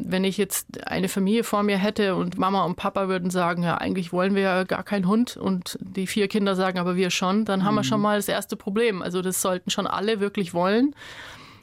wenn 0.00 0.24
ich 0.24 0.38
jetzt 0.38 0.84
eine 0.88 1.08
Familie 1.08 1.44
vor 1.44 1.62
mir 1.62 1.78
hätte 1.78 2.16
und 2.16 2.36
Mama 2.36 2.64
und 2.64 2.74
Papa 2.74 3.06
würden 3.06 3.30
sagen, 3.30 3.62
ja, 3.62 3.76
eigentlich 3.76 4.12
wollen 4.12 4.34
wir 4.34 4.42
ja 4.42 4.64
gar 4.64 4.82
keinen 4.82 5.06
Hund 5.06 5.36
und 5.36 5.78
die 5.80 6.08
vier 6.08 6.26
Kinder 6.26 6.56
sagen, 6.56 6.80
aber 6.80 6.96
wir 6.96 7.10
schon, 7.10 7.44
dann 7.44 7.64
haben 7.64 7.76
wir 7.76 7.84
schon 7.84 7.98
mhm. 7.98 8.04
mal 8.04 8.16
das 8.16 8.26
erste 8.26 8.56
Problem. 8.56 9.02
Also 9.02 9.22
das 9.22 9.40
sollten 9.40 9.70
schon 9.70 9.86
alle 9.86 10.18
wirklich 10.18 10.52
wollen. 10.52 10.96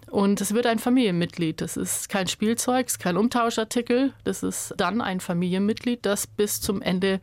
Und 0.10 0.39
es 0.41 0.53
wird 0.53 0.65
ein 0.65 0.79
Familienmitglied. 0.79 1.62
Das 1.62 1.75
ist 1.77 2.07
kein 2.10 2.27
Spielzeug, 2.27 2.88
es 2.88 2.93
ist 2.93 3.00
kein 3.00 3.17
Umtauschartikel. 3.17 4.13
Das 4.24 4.43
ist 4.43 4.74
dann 4.77 5.01
ein 5.01 5.19
Familienmitglied, 5.19 6.05
das 6.05 6.27
bis 6.27 6.60
zum 6.60 6.81
Ende 6.81 7.19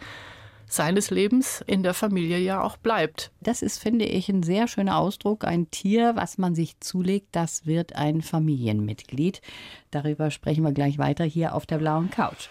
seines 0.68 1.10
Lebens 1.10 1.62
in 1.66 1.82
der 1.82 1.94
Familie 1.94 2.38
ja 2.38 2.62
auch 2.62 2.76
bleibt. 2.76 3.32
Das 3.40 3.62
ist, 3.62 3.78
finde 3.78 4.04
ich, 4.04 4.28
ein 4.28 4.42
sehr 4.42 4.68
schöner 4.68 4.98
Ausdruck. 4.98 5.44
Ein 5.44 5.70
Tier, 5.70 6.14
was 6.16 6.38
man 6.38 6.54
sich 6.54 6.78
zulegt, 6.80 7.28
das 7.32 7.66
wird 7.66 7.96
ein 7.96 8.22
Familienmitglied. 8.22 9.40
Darüber 9.90 10.30
sprechen 10.30 10.64
wir 10.64 10.72
gleich 10.72 10.98
weiter 10.98 11.24
hier 11.24 11.54
auf 11.54 11.66
der 11.66 11.78
blauen 11.78 12.10
Couch. 12.10 12.48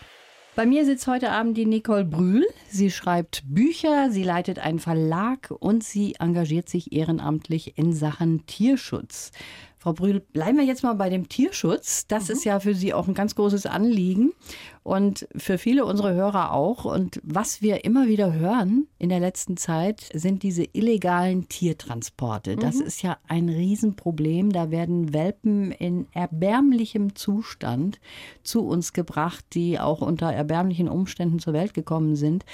Bei 0.57 0.65
mir 0.65 0.85
sitzt 0.85 1.05
heute 1.05 1.29
Abend 1.29 1.55
die 1.55 1.67
Nicole 1.67 2.03
Brühl. 2.03 2.43
Sie 2.67 2.89
schreibt 2.89 3.43
Bücher, 3.45 4.09
sie 4.09 4.23
leitet 4.23 4.57
einen 4.57 4.79
Verlag 4.79 5.53
und 5.59 5.83
sie 5.83 6.15
engagiert 6.15 6.67
sich 6.67 6.93
ehrenamtlich 6.93 7.77
in 7.77 7.93
Sachen 7.93 8.47
Tierschutz. 8.47 9.31
Frau 9.79 9.93
Brühl, 9.93 10.19
bleiben 10.19 10.57
wir 10.57 10.65
jetzt 10.65 10.83
mal 10.83 10.93
bei 10.93 11.09
dem 11.09 11.29
Tierschutz. 11.29 12.07
Das 12.07 12.27
mhm. 12.27 12.33
ist 12.33 12.45
ja 12.45 12.59
für 12.59 12.73
Sie 12.73 12.93
auch 12.93 13.07
ein 13.07 13.13
ganz 13.13 13.35
großes 13.35 13.67
Anliegen 13.67 14.33
und 14.81 15.27
für 15.35 15.59
viele 15.59 15.85
unserer 15.85 16.13
Hörer 16.13 16.51
auch. 16.51 16.85
Und 16.85 17.21
was 17.23 17.61
wir 17.61 17.85
immer 17.85 18.07
wieder 18.07 18.33
hören 18.33 18.87
in 18.97 19.09
der 19.09 19.19
letzten 19.19 19.55
Zeit, 19.55 20.09
sind 20.13 20.41
diese 20.41 20.63
illegalen 20.63 21.47
Tiertransporte. 21.47 22.55
Das 22.55 22.77
mhm. 22.77 22.85
ist 22.87 23.03
ja 23.03 23.17
ein 23.27 23.49
Riesenproblem. 23.49 24.51
Da 24.51 24.71
werden 24.71 25.13
Welpen 25.13 25.71
in 25.71 26.07
erbärmlichem 26.11 27.15
Zustand 27.15 27.99
zu 28.41 28.65
uns 28.65 28.93
gebracht, 28.93 29.45
die 29.53 29.79
auch 29.79 30.01
unter 30.01 30.33
erbärmlichen 30.33 30.89
Umständen 30.89 31.37
zur 31.37 31.53
Welt 31.53 31.75
gekommen 31.75 32.15
sind. 32.15 32.45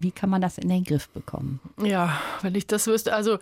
Wie 0.00 0.12
kann 0.12 0.30
man 0.30 0.40
das 0.40 0.56
in 0.56 0.70
den 0.70 0.82
Griff 0.82 1.10
bekommen? 1.10 1.60
Ja, 1.82 2.18
wenn 2.40 2.54
ich 2.54 2.66
das 2.66 2.86
wüsste. 2.86 3.12
Also 3.12 3.38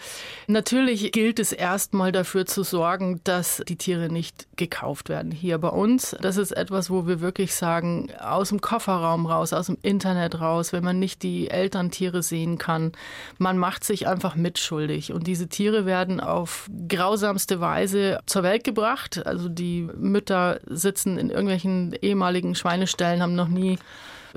natürlich 0.48 1.12
gilt 1.12 1.38
es 1.38 1.52
erstmal 1.52 2.10
dafür 2.10 2.46
zu 2.46 2.64
sorgen, 2.64 3.20
dass 3.22 3.62
die 3.68 3.76
Tiere 3.76 4.08
nicht 4.08 4.48
gekauft 4.56 5.09
werden 5.09 5.30
hier 5.30 5.59
bei 5.59 5.68
uns. 5.68 6.16
Das 6.20 6.37
ist 6.37 6.50
etwas, 6.50 6.90
wo 6.90 7.06
wir 7.06 7.20
wirklich 7.20 7.54
sagen, 7.54 8.11
aus 8.20 8.48
dem 8.48 8.61
Kofferraum 8.61 9.26
raus, 9.26 9.52
aus 9.52 9.66
dem 9.66 9.78
Internet 9.83 10.40
raus, 10.40 10.72
wenn 10.72 10.83
man 10.83 10.98
nicht 10.98 11.22
die 11.22 11.48
Elterntiere 11.48 12.24
sehen 12.24 12.59
kann. 12.59 12.90
Man 13.38 13.56
macht 13.56 13.85
sich 13.85 14.09
einfach 14.09 14.35
mitschuldig. 14.35 15.12
Und 15.12 15.28
diese 15.28 15.46
Tiere 15.46 15.87
werden 15.87 16.18
auf 16.18 16.68
grausamste 16.88 17.61
Weise 17.61 18.18
zur 18.26 18.42
Welt 18.42 18.64
gebracht. 18.64 19.24
Also 19.24 19.48
die 19.48 19.88
Mütter 19.96 20.59
sitzen 20.66 21.18
in 21.18 21.30
irgendwelchen 21.30 21.92
ehemaligen 22.02 22.56
Schweineställen, 22.56 23.22
haben 23.22 23.37
noch 23.37 23.46
nie 23.46 23.78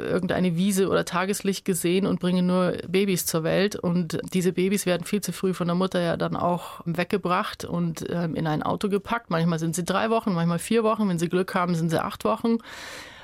irgendeine 0.02 0.56
Wiese 0.56 0.90
oder 0.90 1.06
Tageslicht 1.06 1.66
gesehen 1.66 2.06
und 2.06 2.20
bringen 2.20 2.46
nur 2.46 2.74
Babys 2.88 3.26
zur 3.26 3.44
Welt. 3.44 3.76
Und 3.76 4.20
diese 4.34 4.54
Babys 4.54 4.86
werden 4.86 5.06
viel 5.06 5.22
zu 5.22 5.32
früh 5.32 5.54
von 5.54 5.68
der 5.68 5.76
Mutter 5.76 6.02
ja 6.02 6.18
dann 6.18 6.36
auch 6.36 6.82
weggebracht 6.86 7.66
und 7.66 8.06
ähm, 8.10 8.36
in 8.36 8.48
ein 8.48 8.64
Auto 8.64 8.90
gepackt. 8.90 9.30
Manchmal 9.30 9.60
sind 9.60 9.76
sie 9.76 9.84
drei 9.84 10.10
Wochen, 10.10 10.34
manchmal 10.34 10.60
vier 10.60 10.84
Wochen. 10.84 11.08
Wenn 11.08 11.20
sie 11.20 11.30
Glück 11.30 11.56
haben, 11.56 11.76
sind 11.76 11.90
sie 11.90 12.04
acht 12.04 12.26
Wochen 12.26 12.58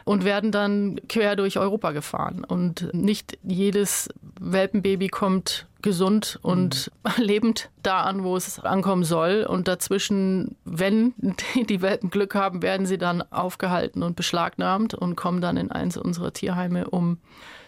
und 0.08 0.24
werden 0.24 0.54
dann 0.54 1.02
quer 1.10 1.36
durch 1.36 1.60
Europa 1.60 1.92
gefahren. 1.92 2.46
Und 2.46 2.94
nicht 2.94 3.38
jedes 3.44 4.08
Welpenbaby 4.40 5.10
kommt 5.10 5.68
gesund 5.82 6.40
und 6.42 6.90
mhm. 7.04 7.12
lebend 7.24 7.70
da 7.84 8.04
an, 8.04 8.24
wo 8.24 8.38
es 8.38 8.58
ankommen 8.62 9.04
soll. 9.04 9.46
Und 9.48 9.68
dazwischen, 9.68 10.56
wenn 10.64 11.14
die 11.70 11.82
Welpen 11.82 12.10
Glück 12.10 12.36
haben, 12.36 12.62
werden 12.62 12.86
sie 12.86 12.98
dann 12.98 13.22
aufgehalten 13.34 14.02
und 14.02 14.16
beschlagnahmt 14.16 14.94
und 14.94 15.18
kommen 15.18 15.42
dann 15.42 15.58
in 15.58 15.72
eins 15.72 15.98
unserer 15.98 16.32
Tierheime, 16.32 16.90
um 16.90 17.18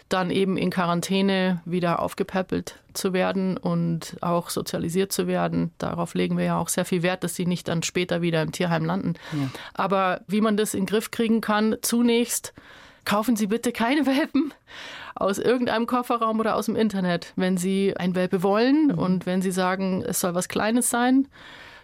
dann 0.09 0.31
eben 0.31 0.57
in 0.57 0.71
Quarantäne 0.71 1.61
wieder 1.65 1.99
aufgepäppelt 1.99 2.75
zu 2.93 3.13
werden 3.13 3.57
und 3.57 4.17
auch 4.21 4.49
sozialisiert 4.49 5.11
zu 5.11 5.27
werden. 5.27 5.71
Darauf 5.77 6.15
legen 6.15 6.37
wir 6.37 6.45
ja 6.45 6.57
auch 6.57 6.69
sehr 6.69 6.85
viel 6.85 7.03
Wert, 7.03 7.23
dass 7.23 7.35
sie 7.35 7.45
nicht 7.45 7.67
dann 7.67 7.83
später 7.83 8.21
wieder 8.21 8.41
im 8.41 8.51
Tierheim 8.51 8.85
landen. 8.85 9.13
Ja. 9.31 9.49
Aber 9.73 10.21
wie 10.27 10.41
man 10.41 10.57
das 10.57 10.73
in 10.73 10.81
den 10.81 10.85
Griff 10.87 11.11
kriegen 11.11 11.41
kann, 11.41 11.77
zunächst 11.81 12.53
kaufen 13.05 13.35
Sie 13.35 13.47
bitte 13.47 13.71
keine 13.71 14.05
Welpen 14.05 14.53
aus 15.15 15.37
irgendeinem 15.37 15.85
Kofferraum 15.87 16.39
oder 16.39 16.55
aus 16.55 16.65
dem 16.65 16.75
Internet. 16.75 17.33
Wenn 17.35 17.57
Sie 17.57 17.95
ein 17.95 18.15
Welpe 18.15 18.43
wollen 18.43 18.87
mhm. 18.87 18.97
und 18.97 19.25
wenn 19.25 19.41
Sie 19.41 19.51
sagen, 19.51 20.03
es 20.05 20.19
soll 20.19 20.33
was 20.33 20.49
Kleines 20.49 20.89
sein, 20.89 21.27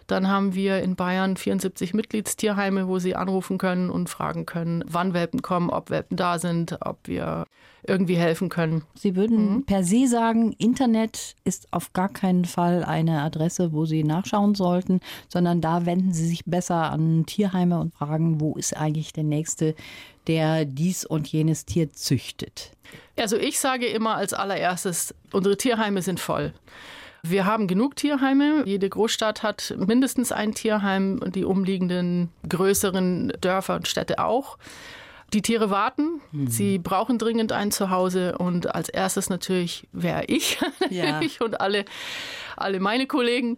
dann 0.06 0.28
haben 0.28 0.54
wir 0.54 0.82
in 0.82 0.96
Bayern 0.96 1.36
74 1.36 1.94
Mitgliedstierheime, 1.94 2.88
wo 2.88 2.98
Sie 2.98 3.16
anrufen 3.16 3.58
können 3.58 3.90
und 3.90 4.08
fragen 4.08 4.46
können, 4.46 4.84
wann 4.86 5.14
Welpen 5.14 5.42
kommen, 5.42 5.70
ob 5.70 5.90
Welpen 5.90 6.16
da 6.16 6.38
sind, 6.38 6.78
ob 6.80 6.98
wir 7.04 7.46
irgendwie 7.86 8.16
helfen 8.16 8.48
können. 8.48 8.82
Sie 8.94 9.16
würden 9.16 9.56
mhm. 9.56 9.64
per 9.64 9.84
se 9.84 10.06
sagen, 10.06 10.52
Internet 10.58 11.36
ist 11.44 11.68
auf 11.72 11.92
gar 11.92 12.08
keinen 12.08 12.44
Fall 12.44 12.84
eine 12.84 13.22
Adresse, 13.22 13.72
wo 13.72 13.84
Sie 13.84 14.04
nachschauen 14.04 14.54
sollten, 14.54 15.00
sondern 15.28 15.60
da 15.60 15.86
wenden 15.86 16.12
Sie 16.12 16.26
sich 16.26 16.44
besser 16.44 16.90
an 16.90 17.26
Tierheime 17.26 17.78
und 17.78 17.94
fragen, 17.94 18.40
wo 18.40 18.54
ist 18.54 18.76
eigentlich 18.76 19.12
der 19.12 19.24
nächste, 19.24 19.74
der 20.26 20.64
dies 20.64 21.04
und 21.04 21.28
jenes 21.28 21.64
Tier 21.64 21.92
züchtet. 21.92 22.72
Also 23.16 23.36
ich 23.36 23.58
sage 23.58 23.86
immer 23.86 24.16
als 24.16 24.32
allererstes, 24.32 25.14
unsere 25.32 25.56
Tierheime 25.56 26.02
sind 26.02 26.20
voll. 26.20 26.52
Wir 27.28 27.46
haben 27.46 27.66
genug 27.66 27.96
Tierheime. 27.96 28.62
Jede 28.64 28.88
Großstadt 28.88 29.42
hat 29.42 29.74
mindestens 29.78 30.32
ein 30.32 30.54
Tierheim 30.54 31.20
und 31.22 31.34
die 31.34 31.44
umliegenden 31.44 32.30
größeren 32.48 33.32
Dörfer 33.40 33.76
und 33.76 33.88
Städte 33.88 34.18
auch. 34.18 34.58
Die 35.32 35.42
Tiere 35.42 35.70
warten, 35.70 36.20
mhm. 36.30 36.46
sie 36.46 36.78
brauchen 36.78 37.18
dringend 37.18 37.50
ein 37.50 37.72
Zuhause 37.72 38.38
und 38.38 38.72
als 38.72 38.88
erstes 38.88 39.28
natürlich 39.28 39.88
wäre 39.92 40.24
ich 40.26 40.58
ja. 40.90 41.20
und 41.40 41.60
alle 41.60 41.84
alle 42.56 42.80
meine 42.80 43.06
Kollegen 43.06 43.56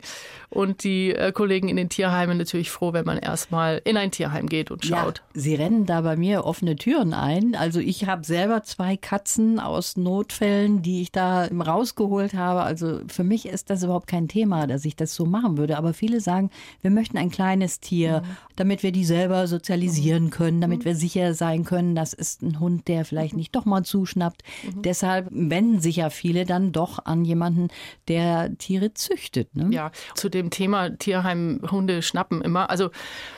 und 0.50 0.84
die 0.84 1.14
äh, 1.14 1.32
Kollegen 1.32 1.68
in 1.68 1.76
den 1.76 1.88
Tierheimen 1.88 2.38
natürlich 2.38 2.70
froh, 2.70 2.92
wenn 2.92 3.04
man 3.04 3.18
erstmal 3.18 3.82
in 3.84 3.96
ein 3.96 4.10
Tierheim 4.10 4.48
geht 4.48 4.70
und 4.70 4.84
schaut. 4.84 5.18
Ja, 5.18 5.40
sie 5.40 5.54
rennen 5.54 5.84
da 5.84 6.00
bei 6.00 6.16
mir 6.16 6.44
offene 6.44 6.76
Türen 6.76 7.12
ein. 7.12 7.54
Also 7.54 7.80
ich 7.80 8.06
habe 8.06 8.24
selber 8.24 8.62
zwei 8.62 8.96
Katzen 8.96 9.60
aus 9.60 9.96
Notfällen, 9.96 10.82
die 10.82 11.02
ich 11.02 11.12
da 11.12 11.46
rausgeholt 11.46 12.34
habe. 12.34 12.62
Also 12.62 13.00
für 13.08 13.24
mich 13.24 13.46
ist 13.46 13.70
das 13.70 13.82
überhaupt 13.82 14.06
kein 14.06 14.28
Thema, 14.28 14.66
dass 14.66 14.84
ich 14.84 14.96
das 14.96 15.14
so 15.14 15.26
machen 15.26 15.58
würde. 15.58 15.76
Aber 15.76 15.92
viele 15.92 16.20
sagen, 16.20 16.50
wir 16.80 16.90
möchten 16.90 17.18
ein 17.18 17.30
kleines 17.30 17.80
Tier, 17.80 18.22
mhm. 18.22 18.36
damit 18.56 18.82
wir 18.82 18.92
die 18.92 19.04
selber 19.04 19.46
sozialisieren 19.46 20.24
mhm. 20.24 20.30
können, 20.30 20.60
damit 20.60 20.80
mhm. 20.80 20.84
wir 20.86 20.94
sicher 20.96 21.34
sein 21.34 21.64
können, 21.64 21.94
das 21.94 22.12
ist 22.12 22.42
ein 22.42 22.60
Hund, 22.60 22.88
der 22.88 23.04
vielleicht 23.04 23.34
mhm. 23.34 23.40
nicht 23.40 23.54
doch 23.54 23.64
mal 23.64 23.84
zuschnappt. 23.84 24.42
Mhm. 24.64 24.82
Deshalb 24.82 25.28
wenden 25.30 25.80
sich 25.80 25.96
ja 25.96 26.10
viele 26.10 26.44
dann 26.44 26.72
doch 26.72 27.04
an 27.04 27.24
jemanden, 27.24 27.68
der 28.08 28.56
Tiere 28.58 28.87
Tiere 28.88 28.94
züchtet. 28.94 29.54
Ne? 29.54 29.68
Ja, 29.70 29.90
zu 30.14 30.28
dem 30.28 30.50
Thema 30.50 30.90
Tierheim, 30.90 31.60
Hunde 31.70 32.02
schnappen 32.02 32.42
immer. 32.42 32.70
Also 32.70 32.90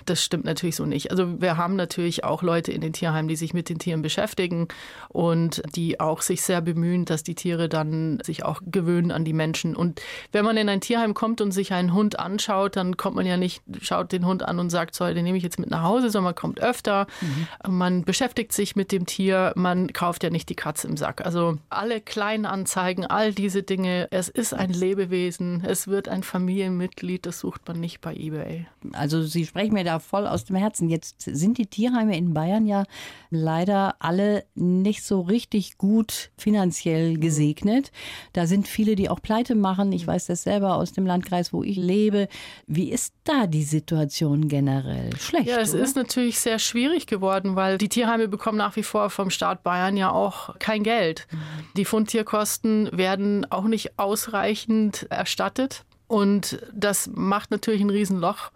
das 0.07 0.23
stimmt 0.23 0.45
natürlich 0.45 0.77
so 0.77 0.87
nicht. 0.87 1.11
Also 1.11 1.41
wir 1.41 1.57
haben 1.57 1.77
natürlich 1.77 2.25
auch 2.25 2.43
Leute 2.43 2.73
in 2.73 2.81
den 2.81 2.93
Tierheimen, 2.93 3.29
die 3.29 3.37
sich 3.37 3.55
mit 3.55 3.69
den 3.69 3.79
Tieren 3.79 4.03
beschäftigen 4.03 4.69
und 5.09 5.63
die 5.75 6.01
auch 6.01 6.23
sich 6.23 6.43
sehr 6.43 6.61
bemühen, 6.61 7.05
dass 7.05 7.23
die 7.23 7.35
Tiere 7.35 7.69
dann 7.69 8.19
sich 8.23 8.45
auch 8.45 8.61
gewöhnen 8.65 9.11
an 9.11 9.25
die 9.25 9.33
Menschen. 9.33 9.77
Und 9.77 10.01
wenn 10.33 10.45
man 10.45 10.57
in 10.57 10.69
ein 10.69 10.81
Tierheim 10.81 11.15
kommt 11.15 11.41
und 11.41 11.53
sich 11.53 11.73
einen 11.73 11.93
Hund 11.95 12.19
anschaut, 12.19 12.77
dann 12.77 12.97
kommt 12.97 13.17
man 13.17 13.27
ja 13.27 13.37
nicht, 13.37 13.63
schaut 13.81 14.13
den 14.13 14.27
Hund 14.27 14.43
an 14.43 14.59
und 14.59 14.71
sagt, 14.71 14.95
so, 14.95 15.07
den 15.07 15.25
nehme 15.25 15.37
ich 15.39 15.45
jetzt 15.45 15.59
mit 15.59 15.71
nach 15.71 15.83
Hause, 15.83 16.11
sondern 16.11 16.31
man 16.31 16.35
kommt 16.35 16.61
öfter. 16.61 17.07
Mhm. 17.21 17.77
Man 17.77 18.05
beschäftigt 18.05 18.53
sich 18.53 18.77
mit 18.77 18.93
dem 18.93 19.07
Tier. 19.07 19.53
Man 19.57 19.93
kauft 19.93 20.23
ja 20.23 20.31
nicht 20.31 20.49
die 20.49 20.55
Katze 20.55 20.89
im 20.89 20.97
Sack. 20.97 21.25
Also 21.25 21.59
alle 21.69 22.01
Kleinanzeigen, 22.01 23.07
all 23.07 23.33
diese 23.33 23.63
Dinge. 23.63 24.09
Es 24.11 24.29
ist 24.29 24.55
ein 24.55 24.71
Lebewesen. 24.71 25.39
Es 25.66 25.88
wird 25.88 26.09
ein 26.09 26.22
Familienmitglied. 26.22 27.26
Das 27.26 27.40
sucht 27.40 27.66
man 27.66 27.81
nicht 27.81 28.00
bei 28.00 28.14
eBay. 28.14 28.66
Also 28.92 29.22
Sie 29.22 29.46
sprechen 29.46 29.74
mir 29.74 29.85
da 29.85 29.98
voll 29.98 30.26
aus 30.26 30.44
dem 30.44 30.57
Herzen. 30.57 30.88
Jetzt 30.88 31.22
sind 31.22 31.59
die 31.59 31.66
Tierheime 31.66 32.16
in 32.16 32.35
Bayern 32.35 32.66
ja 32.66 32.85
leider 33.31 33.96
alle 33.98 34.44
nicht 34.55 35.05
so 35.05 35.20
richtig 35.20 35.79
gut 35.79 36.31
finanziell 36.37 37.18
gesegnet. 37.18 37.92
Da 38.33 38.46
sind 38.46 38.68
viele, 38.68 38.96
die 38.96 39.09
auch 39.09 39.22
pleite 39.22 39.55
machen. 39.55 39.92
Ich 39.92 40.07
weiß 40.07 40.26
das 40.26 40.42
selber 40.42 40.76
aus 40.76 40.92
dem 40.92 41.07
Landkreis, 41.07 41.53
wo 41.53 41.62
ich 41.62 41.76
lebe. 41.76 42.29
Wie 42.66 42.90
ist 42.90 43.14
da 43.24 43.46
die 43.46 43.62
Situation 43.62 44.48
generell? 44.48 45.16
Schlecht. 45.16 45.48
Ja, 45.48 45.59
es 45.59 45.74
oder? 45.74 45.83
ist 45.83 45.96
natürlich 45.96 46.38
sehr 46.38 46.59
schwierig 46.59 47.07
geworden, 47.07 47.57
weil 47.57 47.79
die 47.79 47.88
Tierheime 47.88 48.29
bekommen 48.29 48.59
nach 48.59 48.76
wie 48.76 48.83
vor 48.83 49.11
vom 49.11 49.31
Staat 49.31 49.62
Bayern 49.62 49.96
ja 49.96 50.11
auch 50.11 50.59
kein 50.59 50.83
Geld. 50.83 51.26
Mhm. 51.31 51.38
Die 51.76 51.85
Fundtierkosten 51.85 52.90
werden 52.92 53.50
auch 53.50 53.64
nicht 53.64 53.98
ausreichend 53.98 55.07
erstattet. 55.11 55.30
Und 56.09 56.59
das 56.73 57.09
macht 57.14 57.51
natürlich 57.51 57.81
ein 57.81 57.90
Riesenloch 57.90 58.51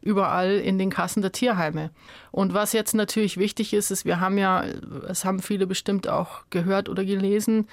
überall 0.00 0.52
in 0.56 0.78
den 0.78 0.90
Kassen 0.90 1.22
der 1.22 1.32
Tierheime. 1.32 1.90
Und 2.30 2.54
was 2.54 2.72
jetzt 2.72 2.94
natürlich 2.94 3.36
wichtig 3.36 3.72
ist, 3.72 3.90
ist, 3.90 4.04
wir 4.04 4.20
haben 4.20 4.38
ja, 4.38 4.64
es 5.08 5.24
haben 5.24 5.40
viele 5.40 5.66
bestimmt 5.66 6.08
auch 6.08 6.42
gehört 6.50 6.88
oder 6.88 7.04
gelesen, 7.04 7.68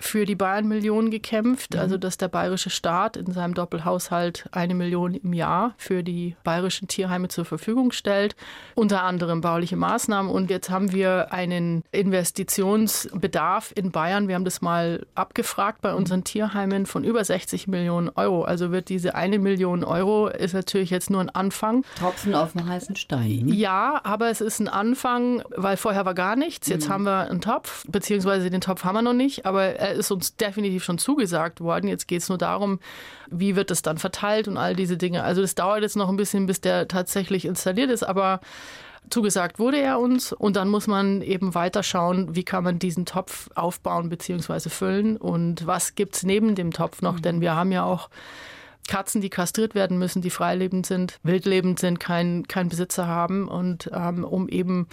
für 0.00 0.24
die 0.24 0.34
Bayern-Million 0.34 1.10
gekämpft, 1.10 1.74
mhm. 1.74 1.80
also 1.80 1.98
dass 1.98 2.16
der 2.16 2.28
bayerische 2.28 2.70
Staat 2.70 3.16
in 3.16 3.32
seinem 3.32 3.54
Doppelhaushalt 3.54 4.48
eine 4.52 4.74
Million 4.74 5.14
im 5.14 5.32
Jahr 5.32 5.74
für 5.76 6.02
die 6.02 6.36
bayerischen 6.44 6.88
Tierheime 6.88 7.28
zur 7.28 7.44
Verfügung 7.44 7.92
stellt, 7.92 8.36
unter 8.74 9.02
anderem 9.02 9.40
bauliche 9.40 9.76
Maßnahmen. 9.76 10.30
Und 10.30 10.50
jetzt 10.50 10.70
haben 10.70 10.92
wir 10.92 11.32
einen 11.32 11.82
Investitionsbedarf 11.90 13.72
in 13.74 13.90
Bayern. 13.90 14.28
Wir 14.28 14.36
haben 14.36 14.44
das 14.44 14.60
mal 14.60 15.06
abgefragt 15.14 15.80
bei 15.80 15.94
unseren 15.94 16.24
Tierheimen 16.24 16.86
von 16.86 17.04
über 17.04 17.24
60 17.24 17.66
Millionen 17.66 18.10
Euro. 18.10 18.44
Also 18.44 18.70
wird 18.70 18.88
diese 18.88 19.14
eine 19.14 19.38
Million 19.38 19.84
Euro 19.84 20.28
ist 20.28 20.54
natürlich 20.54 20.90
jetzt 20.90 21.10
nur 21.10 21.20
ein 21.20 21.30
Anfang. 21.30 21.84
Tropfen 21.98 22.34
auf 22.34 22.52
dem 22.52 22.68
heißen 22.68 22.96
Stein. 22.96 23.48
Ja, 23.48 24.00
aber 24.04 24.30
es 24.30 24.40
ist 24.40 24.60
ein 24.60 24.68
Anfang, 24.68 25.42
weil 25.56 25.76
vorher 25.76 26.04
war 26.04 26.14
gar 26.14 26.36
nichts. 26.36 26.68
Jetzt 26.68 26.88
mhm. 26.88 26.92
haben 26.92 27.04
wir 27.04 27.30
einen 27.30 27.40
Topf, 27.40 27.84
beziehungsweise 27.88 28.50
den 28.50 28.60
Topf 28.60 28.84
haben 28.84 28.94
wir 28.94 29.02
noch 29.02 29.12
nicht, 29.12 29.46
aber 29.46 29.78
ist 29.88 30.10
uns 30.10 30.36
definitiv 30.36 30.84
schon 30.84 30.98
zugesagt 30.98 31.60
worden. 31.60 31.88
Jetzt 31.88 32.08
geht 32.08 32.22
es 32.22 32.28
nur 32.28 32.38
darum, 32.38 32.80
wie 33.30 33.56
wird 33.56 33.70
es 33.70 33.82
dann 33.82 33.98
verteilt 33.98 34.48
und 34.48 34.56
all 34.56 34.74
diese 34.76 34.96
Dinge. 34.96 35.22
Also 35.22 35.40
das 35.40 35.54
dauert 35.54 35.82
jetzt 35.82 35.96
noch 35.96 36.08
ein 36.08 36.16
bisschen, 36.16 36.46
bis 36.46 36.60
der 36.60 36.88
tatsächlich 36.88 37.44
installiert 37.44 37.90
ist, 37.90 38.02
aber 38.02 38.40
zugesagt 39.10 39.58
wurde 39.58 39.78
er 39.78 39.98
uns 40.00 40.32
und 40.32 40.56
dann 40.56 40.68
muss 40.68 40.86
man 40.86 41.22
eben 41.22 41.54
weiter 41.54 41.82
schauen, 41.82 42.34
wie 42.34 42.44
kann 42.44 42.64
man 42.64 42.78
diesen 42.78 43.06
Topf 43.06 43.48
aufbauen 43.54 44.08
bzw. 44.08 44.68
füllen 44.68 45.16
und 45.16 45.66
was 45.66 45.94
gibt 45.94 46.16
es 46.16 46.22
neben 46.22 46.54
dem 46.54 46.72
Topf 46.72 47.02
noch, 47.02 47.14
mhm. 47.14 47.22
denn 47.22 47.40
wir 47.40 47.54
haben 47.54 47.72
ja 47.72 47.84
auch 47.84 48.10
Katzen, 48.88 49.20
die 49.20 49.30
kastriert 49.30 49.74
werden 49.74 49.98
müssen, 49.98 50.22
die 50.22 50.30
freilebend 50.30 50.86
sind, 50.86 51.20
wildlebend 51.22 51.78
sind, 51.78 52.00
keinen 52.00 52.48
kein 52.48 52.68
Besitzer 52.68 53.06
haben 53.06 53.46
und 53.46 53.90
ähm, 53.92 54.24
um 54.24 54.48
eben 54.48 54.88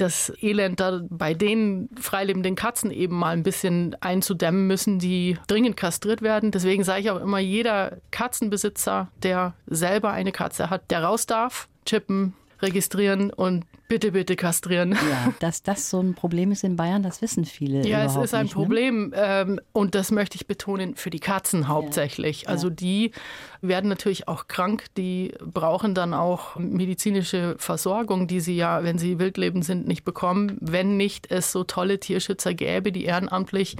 das 0.00 0.32
Elend 0.40 0.80
da 0.80 1.00
bei 1.08 1.34
den 1.34 1.88
freilebenden 2.00 2.54
Katzen 2.54 2.90
eben 2.90 3.16
mal 3.16 3.30
ein 3.30 3.42
bisschen 3.42 3.96
einzudämmen 4.00 4.66
müssen, 4.66 4.98
die 4.98 5.38
dringend 5.46 5.76
kastriert 5.76 6.22
werden. 6.22 6.50
Deswegen 6.50 6.84
sage 6.84 7.00
ich 7.00 7.10
auch 7.10 7.20
immer, 7.20 7.38
jeder 7.38 7.98
Katzenbesitzer, 8.10 9.08
der 9.22 9.54
selber 9.66 10.10
eine 10.10 10.32
Katze 10.32 10.70
hat, 10.70 10.90
der 10.90 11.04
raus 11.04 11.26
darf, 11.26 11.68
chippen, 11.86 12.34
registrieren 12.62 13.30
und 13.30 13.64
bitte, 13.88 14.12
bitte 14.12 14.36
kastrieren. 14.36 14.92
Ja, 14.92 15.32
dass 15.40 15.62
das 15.62 15.90
so 15.90 16.00
ein 16.00 16.14
Problem 16.14 16.52
ist 16.52 16.64
in 16.64 16.76
Bayern, 16.76 17.02
das 17.02 17.22
wissen 17.22 17.44
viele. 17.44 17.86
Ja, 17.86 18.04
es 18.04 18.16
ist 18.16 18.34
ein 18.34 18.44
nicht, 18.44 18.54
ne? 18.54 18.60
Problem 18.60 19.10
ne? 19.10 19.56
und 19.72 19.94
das 19.94 20.10
möchte 20.10 20.36
ich 20.36 20.46
betonen 20.46 20.94
für 20.94 21.10
die 21.10 21.20
Katzen 21.20 21.68
hauptsächlich. 21.68 22.42
Ja. 22.42 22.48
Also 22.48 22.70
die 22.70 23.12
werden 23.60 23.88
natürlich 23.88 24.28
auch 24.28 24.48
krank, 24.48 24.86
die 24.96 25.34
brauchen 25.40 25.94
dann 25.94 26.14
auch 26.14 26.56
medizinische 26.56 27.56
Versorgung, 27.58 28.26
die 28.26 28.40
sie 28.40 28.56
ja, 28.56 28.84
wenn 28.84 28.98
sie 28.98 29.18
wildlebend 29.18 29.64
sind, 29.64 29.86
nicht 29.86 30.04
bekommen, 30.04 30.56
wenn 30.60 30.96
nicht 30.96 31.30
es 31.30 31.52
so 31.52 31.64
tolle 31.64 31.98
Tierschützer 31.98 32.54
gäbe, 32.54 32.92
die 32.92 33.04
ehrenamtlich 33.04 33.76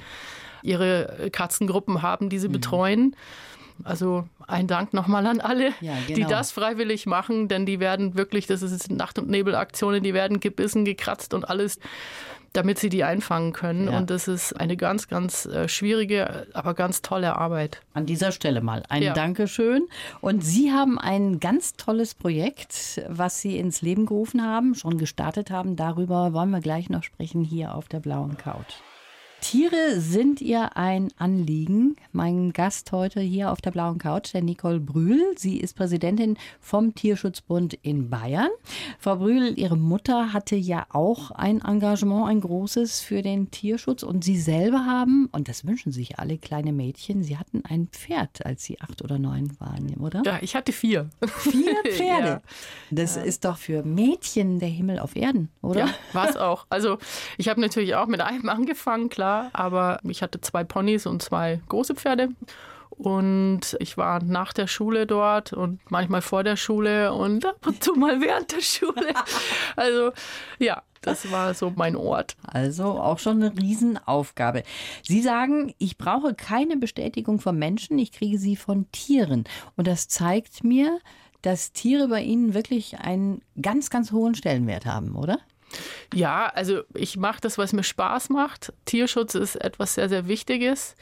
ihre 0.63 1.31
Katzengruppen 1.33 2.03
haben, 2.03 2.29
die 2.29 2.39
sie 2.39 2.49
mhm. 2.49 2.53
betreuen. 2.53 3.17
Also 3.85 4.25
ein 4.47 4.67
Dank 4.67 4.93
nochmal 4.93 5.27
an 5.27 5.41
alle, 5.41 5.73
ja, 5.81 5.95
genau. 6.07 6.15
die 6.15 6.25
das 6.25 6.53
freiwillig 6.53 7.07
machen, 7.07 7.49
denn 7.49 7.67
die 7.67 7.81
werden 7.81 8.15
wirklich, 8.17 8.47
das 8.47 8.63
ist 8.63 8.91
Nacht- 8.91 9.19
und 9.19 9.29
Nebelaktionen, 9.29 10.03
die 10.03 10.15
werden 10.15 10.41
gebissen, 10.41 10.85
gekratzt 10.85 11.35
und 11.35 11.49
alles, 11.49 11.79
damit 12.53 12.79
sie 12.79 12.89
die 12.89 13.05
einfangen 13.05 13.53
können. 13.53 13.87
Ja. 13.87 13.99
Und 13.99 14.11
das 14.11 14.29
ist 14.29 14.55
eine 14.55 14.77
ganz, 14.77 15.09
ganz 15.09 15.47
äh, 15.47 15.69
schwierige, 15.69 16.47
aber 16.53 16.75
ganz 16.75 17.03
tolle 17.03 17.37
Arbeit. 17.37 17.81
An 17.95 18.07
dieser 18.07 18.33
Stelle 18.33 18.61
mal 18.61 18.83
ein 18.89 19.03
ja. 19.03 19.13
Dankeschön. 19.13 19.87
Und 20.21 20.43
Sie 20.45 20.73
haben 20.73 20.99
ein 20.99 21.39
ganz 21.39 21.75
tolles 21.75 22.15
Projekt, 22.15 23.03
was 23.09 23.41
Sie 23.41 23.59
ins 23.59 23.83
Leben 23.83 24.07
gerufen 24.07 24.43
haben, 24.43 24.75
schon 24.75 24.99
gestartet 24.99 25.51
haben. 25.51 25.77
Darüber 25.77 26.33
wollen 26.33 26.51
wir 26.51 26.61
gleich 26.61 26.91
noch 26.91 27.05
sprechen 27.05 27.45
hier 27.45 27.75
auf 27.75 27.89
der 27.89 28.01
blauen 28.01 28.37
Couch. 28.37 28.75
Tiere 29.41 30.01
sind 30.01 30.43
ihr 30.43 30.77
ein 30.77 31.09
Anliegen. 31.17 31.97
Mein 32.13 32.53
Gast 32.53 32.93
heute 32.93 33.21
hier 33.21 33.51
auf 33.51 33.61
der 33.61 33.71
blauen 33.71 33.99
Couch, 33.99 34.35
der 34.35 34.43
Nicole 34.43 34.81
Brühl. 34.81 35.23
Sie 35.37 35.59
ist 35.59 35.77
Präsidentin 35.77 36.37
vom 36.61 36.95
Tierschutzbund 36.95 37.75
in 37.83 38.11
Bayern. 38.11 38.51
Frau 38.99 39.17
Brühl, 39.17 39.59
Ihre 39.59 39.79
Mutter 39.79 40.35
hatte 40.35 40.57
ja 40.57 40.87
auch 40.91 41.31
ein 41.31 41.63
Engagement, 41.63 42.29
ein 42.29 42.41
großes 42.41 43.01
für 43.01 43.23
den 43.23 43.51
Tierschutz. 43.51 44.03
Und 44.03 44.25
Sie 44.25 44.39
selber 44.39 44.85
haben, 44.85 45.29
und 45.33 45.49
das 45.49 45.67
wünschen 45.67 45.91
sich 45.91 46.19
alle 46.19 46.37
kleine 46.37 46.73
Mädchen, 46.73 47.23
Sie 47.23 47.39
hatten 47.39 47.63
ein 47.65 47.89
Pferd, 47.89 48.45
als 48.45 48.63
Sie 48.65 48.81
acht 48.81 49.03
oder 49.03 49.19
neun 49.19 49.59
waren, 49.59 49.95
oder? 49.99 50.23
Ja, 50.25 50.39
ich 50.43 50.55
hatte 50.55 50.73
vier. 50.73 51.09
Vier 51.27 51.77
Pferde? 51.91 52.27
ja. 52.27 52.43
Das 52.91 53.17
ja. 53.17 53.23
ist 53.23 53.47
doch 53.47 53.57
für 53.57 53.83
Mädchen 53.85 54.59
der 54.59 54.69
Himmel 54.69 54.99
auf 54.99 55.17
Erden, 55.17 55.49
oder? 55.63 55.87
Ja, 55.87 55.95
war 56.13 56.29
es 56.29 56.37
auch. 56.37 56.67
Also 56.69 56.99
ich 57.39 57.49
habe 57.49 57.61
natürlich 57.61 57.95
auch 57.95 58.07
mit 58.07 58.21
einem 58.21 58.49
angefangen, 58.51 59.09
klar 59.09 59.30
aber 59.53 59.99
ich 60.05 60.23
hatte 60.23 60.41
zwei 60.41 60.65
Ponys 60.65 61.07
und 61.07 61.23
zwei 61.23 61.61
große 61.69 61.95
Pferde. 61.95 62.29
Und 62.91 63.77
ich 63.79 63.97
war 63.97 64.23
nach 64.23 64.53
der 64.53 64.67
Schule 64.67 65.07
dort 65.07 65.55
und 65.55 65.81
manchmal 65.91 66.21
vor 66.21 66.45
der 66.45 66.57
Schule 66.57 67.15
und 67.15 67.47
ab 67.47 67.67
und 67.67 67.83
zu 67.83 67.95
mal 67.95 68.21
während 68.21 68.53
der 68.53 68.61
Schule. 68.61 69.15
Also 69.77 70.13
ja, 70.59 70.83
das 71.01 71.31
war 71.31 71.55
so 71.55 71.73
mein 71.75 71.97
Ort. 71.97 72.37
Also 72.43 72.85
auch 72.85 73.19
schon 73.19 73.43
eine 73.43 73.57
Riesenaufgabe. 73.57 74.65
Sie 75.03 75.23
sagen, 75.23 75.73
ich 75.79 75.97
brauche 75.97 76.35
keine 76.35 76.77
Bestätigung 76.77 77.41
von 77.41 77.59
Menschen, 77.59 77.99
ich 77.99 78.13
kriege 78.13 78.39
sie 78.39 78.57
von 78.57 78.91
Tieren. 78.93 79.45
Und 79.77 79.87
das 79.87 80.09
zeigt 80.09 80.63
mir, 80.63 80.99
dass 81.43 81.73
Tiere 81.73 82.09
bei 82.09 82.23
Ihnen 82.23 82.53
wirklich 82.53 82.99
einen 82.99 83.41
ganz, 83.61 83.89
ganz 83.89 84.13
hohen 84.13 84.35
Stellenwert 84.35 84.85
haben, 84.85 85.17
oder? 85.17 85.39
Ja, 86.15 86.47
also 86.47 86.83
ich 86.95 87.17
mache 87.17 87.41
das, 87.41 87.59
was 87.59 87.73
mir 87.73 87.85
Spaß 87.85 88.31
macht. 88.31 88.73
Tierschutz 88.85 89.35
ist 89.35 89.57
etwas 89.57 89.95
sehr, 89.95 90.09
sehr 90.09 90.27
Wichtiges. 90.27 90.97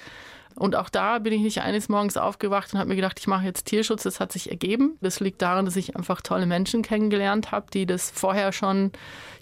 Und 0.58 0.74
auch 0.74 0.88
da 0.88 1.20
bin 1.20 1.32
ich 1.32 1.42
nicht 1.42 1.60
eines 1.60 1.88
Morgens 1.88 2.16
aufgewacht 2.16 2.72
und 2.72 2.80
habe 2.80 2.88
mir 2.88 2.96
gedacht, 2.96 3.20
ich 3.20 3.28
mache 3.28 3.44
jetzt 3.44 3.66
Tierschutz. 3.66 4.02
Das 4.02 4.18
hat 4.18 4.32
sich 4.32 4.50
ergeben. 4.50 4.98
Das 5.00 5.20
liegt 5.20 5.40
daran, 5.40 5.64
dass 5.64 5.76
ich 5.76 5.94
einfach 5.94 6.20
tolle 6.20 6.46
Menschen 6.46 6.82
kennengelernt 6.82 7.52
habe, 7.52 7.66
die 7.72 7.86
das 7.86 8.10
vorher 8.10 8.52
schon 8.52 8.90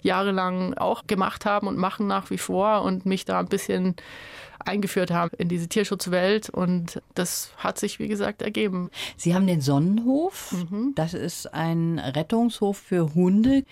jahrelang 0.03 0.75
auch 0.75 1.07
gemacht 1.07 1.45
haben 1.45 1.67
und 1.67 1.77
machen 1.77 2.05
nach 2.05 2.29
wie 2.29 2.37
vor 2.37 2.83
und 2.83 3.07
mich 3.07 3.25
da 3.25 3.39
ein 3.39 3.47
bisschen 3.47 3.95
eingeführt 4.59 5.09
haben 5.11 5.31
in 5.37 5.49
diese 5.49 5.67
Tierschutzwelt. 5.67 6.49
Und 6.49 7.01
das 7.15 7.51
hat 7.57 7.79
sich, 7.79 7.97
wie 7.97 8.07
gesagt, 8.07 8.43
ergeben. 8.43 8.91
Sie 9.15 9.33
haben 9.33 9.47
den 9.47 9.61
Sonnenhof. 9.61 10.51
Mhm. 10.51 10.93
Das 10.95 11.15
ist 11.15 11.51
ein 11.53 11.97
Rettungshof 11.99 12.77
für 12.77 13.15
Hunde. 13.15 13.63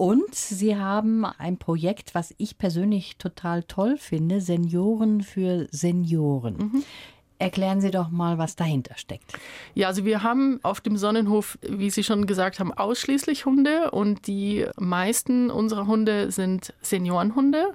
Und 0.00 0.34
Sie 0.34 0.76
haben 0.76 1.26
ein 1.26 1.58
Projekt, 1.58 2.14
was 2.14 2.34
ich 2.38 2.56
persönlich 2.56 3.18
total 3.18 3.64
toll 3.64 3.98
finde, 3.98 4.40
Senioren 4.40 5.20
für 5.20 5.68
Senioren. 5.72 6.56
Mhm. 6.56 6.84
Erklären 7.40 7.80
Sie 7.80 7.90
doch 7.90 8.10
mal, 8.10 8.36
was 8.36 8.54
dahinter 8.54 8.98
steckt. 8.98 9.32
Ja, 9.72 9.88
also 9.88 10.04
wir 10.04 10.22
haben 10.22 10.60
auf 10.62 10.82
dem 10.82 10.98
Sonnenhof, 10.98 11.58
wie 11.62 11.88
Sie 11.88 12.04
schon 12.04 12.26
gesagt 12.26 12.60
haben, 12.60 12.70
ausschließlich 12.70 13.46
Hunde 13.46 13.90
und 13.92 14.26
die 14.26 14.66
meisten 14.78 15.50
unserer 15.50 15.86
Hunde 15.86 16.30
sind 16.30 16.74
Seniorenhunde, 16.82 17.72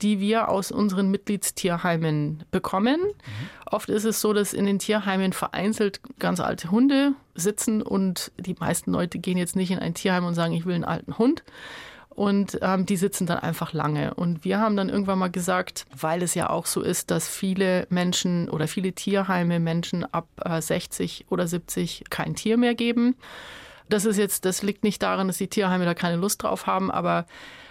die 0.00 0.20
wir 0.20 0.48
aus 0.48 0.70
unseren 0.70 1.10
Mitgliedstierheimen 1.10 2.44
bekommen. 2.52 3.00
Mhm. 3.00 3.48
Oft 3.66 3.88
ist 3.88 4.04
es 4.04 4.20
so, 4.20 4.32
dass 4.32 4.52
in 4.52 4.64
den 4.64 4.78
Tierheimen 4.78 5.32
vereinzelt 5.32 6.00
ganz 6.20 6.38
alte 6.38 6.70
Hunde 6.70 7.14
sitzen 7.34 7.82
und 7.82 8.30
die 8.38 8.54
meisten 8.60 8.92
Leute 8.92 9.18
gehen 9.18 9.38
jetzt 9.38 9.56
nicht 9.56 9.72
in 9.72 9.80
ein 9.80 9.94
Tierheim 9.94 10.24
und 10.24 10.34
sagen, 10.34 10.52
ich 10.52 10.66
will 10.66 10.76
einen 10.76 10.84
alten 10.84 11.18
Hund 11.18 11.42
und 12.10 12.58
ähm, 12.60 12.86
die 12.86 12.96
sitzen 12.96 13.26
dann 13.26 13.38
einfach 13.38 13.72
lange. 13.72 14.14
Und 14.14 14.44
wir 14.44 14.58
haben 14.58 14.76
dann 14.76 14.88
irgendwann 14.88 15.18
mal 15.18 15.30
gesagt, 15.30 15.86
weil 15.96 16.22
es 16.22 16.34
ja 16.34 16.50
auch 16.50 16.66
so 16.66 16.82
ist, 16.82 17.10
dass 17.10 17.28
viele 17.28 17.86
Menschen 17.88 18.50
oder 18.50 18.68
viele 18.68 18.92
Tierheime 18.92 19.60
Menschen 19.60 20.04
ab 20.04 20.26
äh, 20.44 20.60
60 20.60 21.26
oder 21.30 21.46
70 21.46 22.04
kein 22.10 22.34
Tier 22.34 22.56
mehr 22.56 22.74
geben. 22.74 23.16
Das 23.88 24.04
ist 24.04 24.18
jetzt, 24.18 24.44
das 24.44 24.62
liegt 24.62 24.84
nicht 24.84 25.02
daran, 25.02 25.28
dass 25.28 25.38
die 25.38 25.48
Tierheime 25.48 25.84
da 25.84 25.94
keine 25.94 26.16
Lust 26.16 26.42
drauf 26.42 26.66
haben, 26.66 26.90
aber 26.90 27.26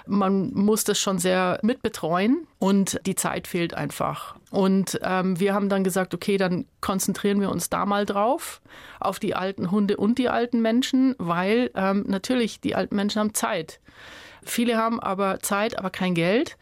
man 0.05 0.51
muss 0.53 0.83
das 0.83 0.99
schon 0.99 1.19
sehr 1.19 1.59
mitbetreuen 1.61 2.47
und 2.57 2.99
die 3.05 3.15
Zeit 3.15 3.47
fehlt 3.47 3.73
einfach. 3.73 4.35
Und 4.49 4.99
ähm, 5.03 5.39
wir 5.39 5.53
haben 5.53 5.69
dann 5.69 5.83
gesagt, 5.83 6.13
okay, 6.13 6.37
dann 6.37 6.65
konzentrieren 6.81 7.39
wir 7.39 7.51
uns 7.51 7.69
da 7.69 7.85
mal 7.85 8.05
drauf, 8.05 8.61
auf 8.99 9.19
die 9.19 9.35
alten 9.35 9.69
Hunde 9.71 9.97
und 9.97 10.17
die 10.17 10.29
alten 10.29 10.61
Menschen, 10.61 11.15
weil 11.19 11.69
ähm, 11.75 12.05
natürlich 12.07 12.59
die 12.59 12.75
alten 12.75 12.95
Menschen 12.95 13.19
haben 13.19 13.33
Zeit. 13.33 13.79
Viele 14.43 14.77
haben 14.77 14.99
aber 14.99 15.39
Zeit, 15.39 15.77
aber 15.77 15.89
kein 15.89 16.15
Geld. 16.15 16.57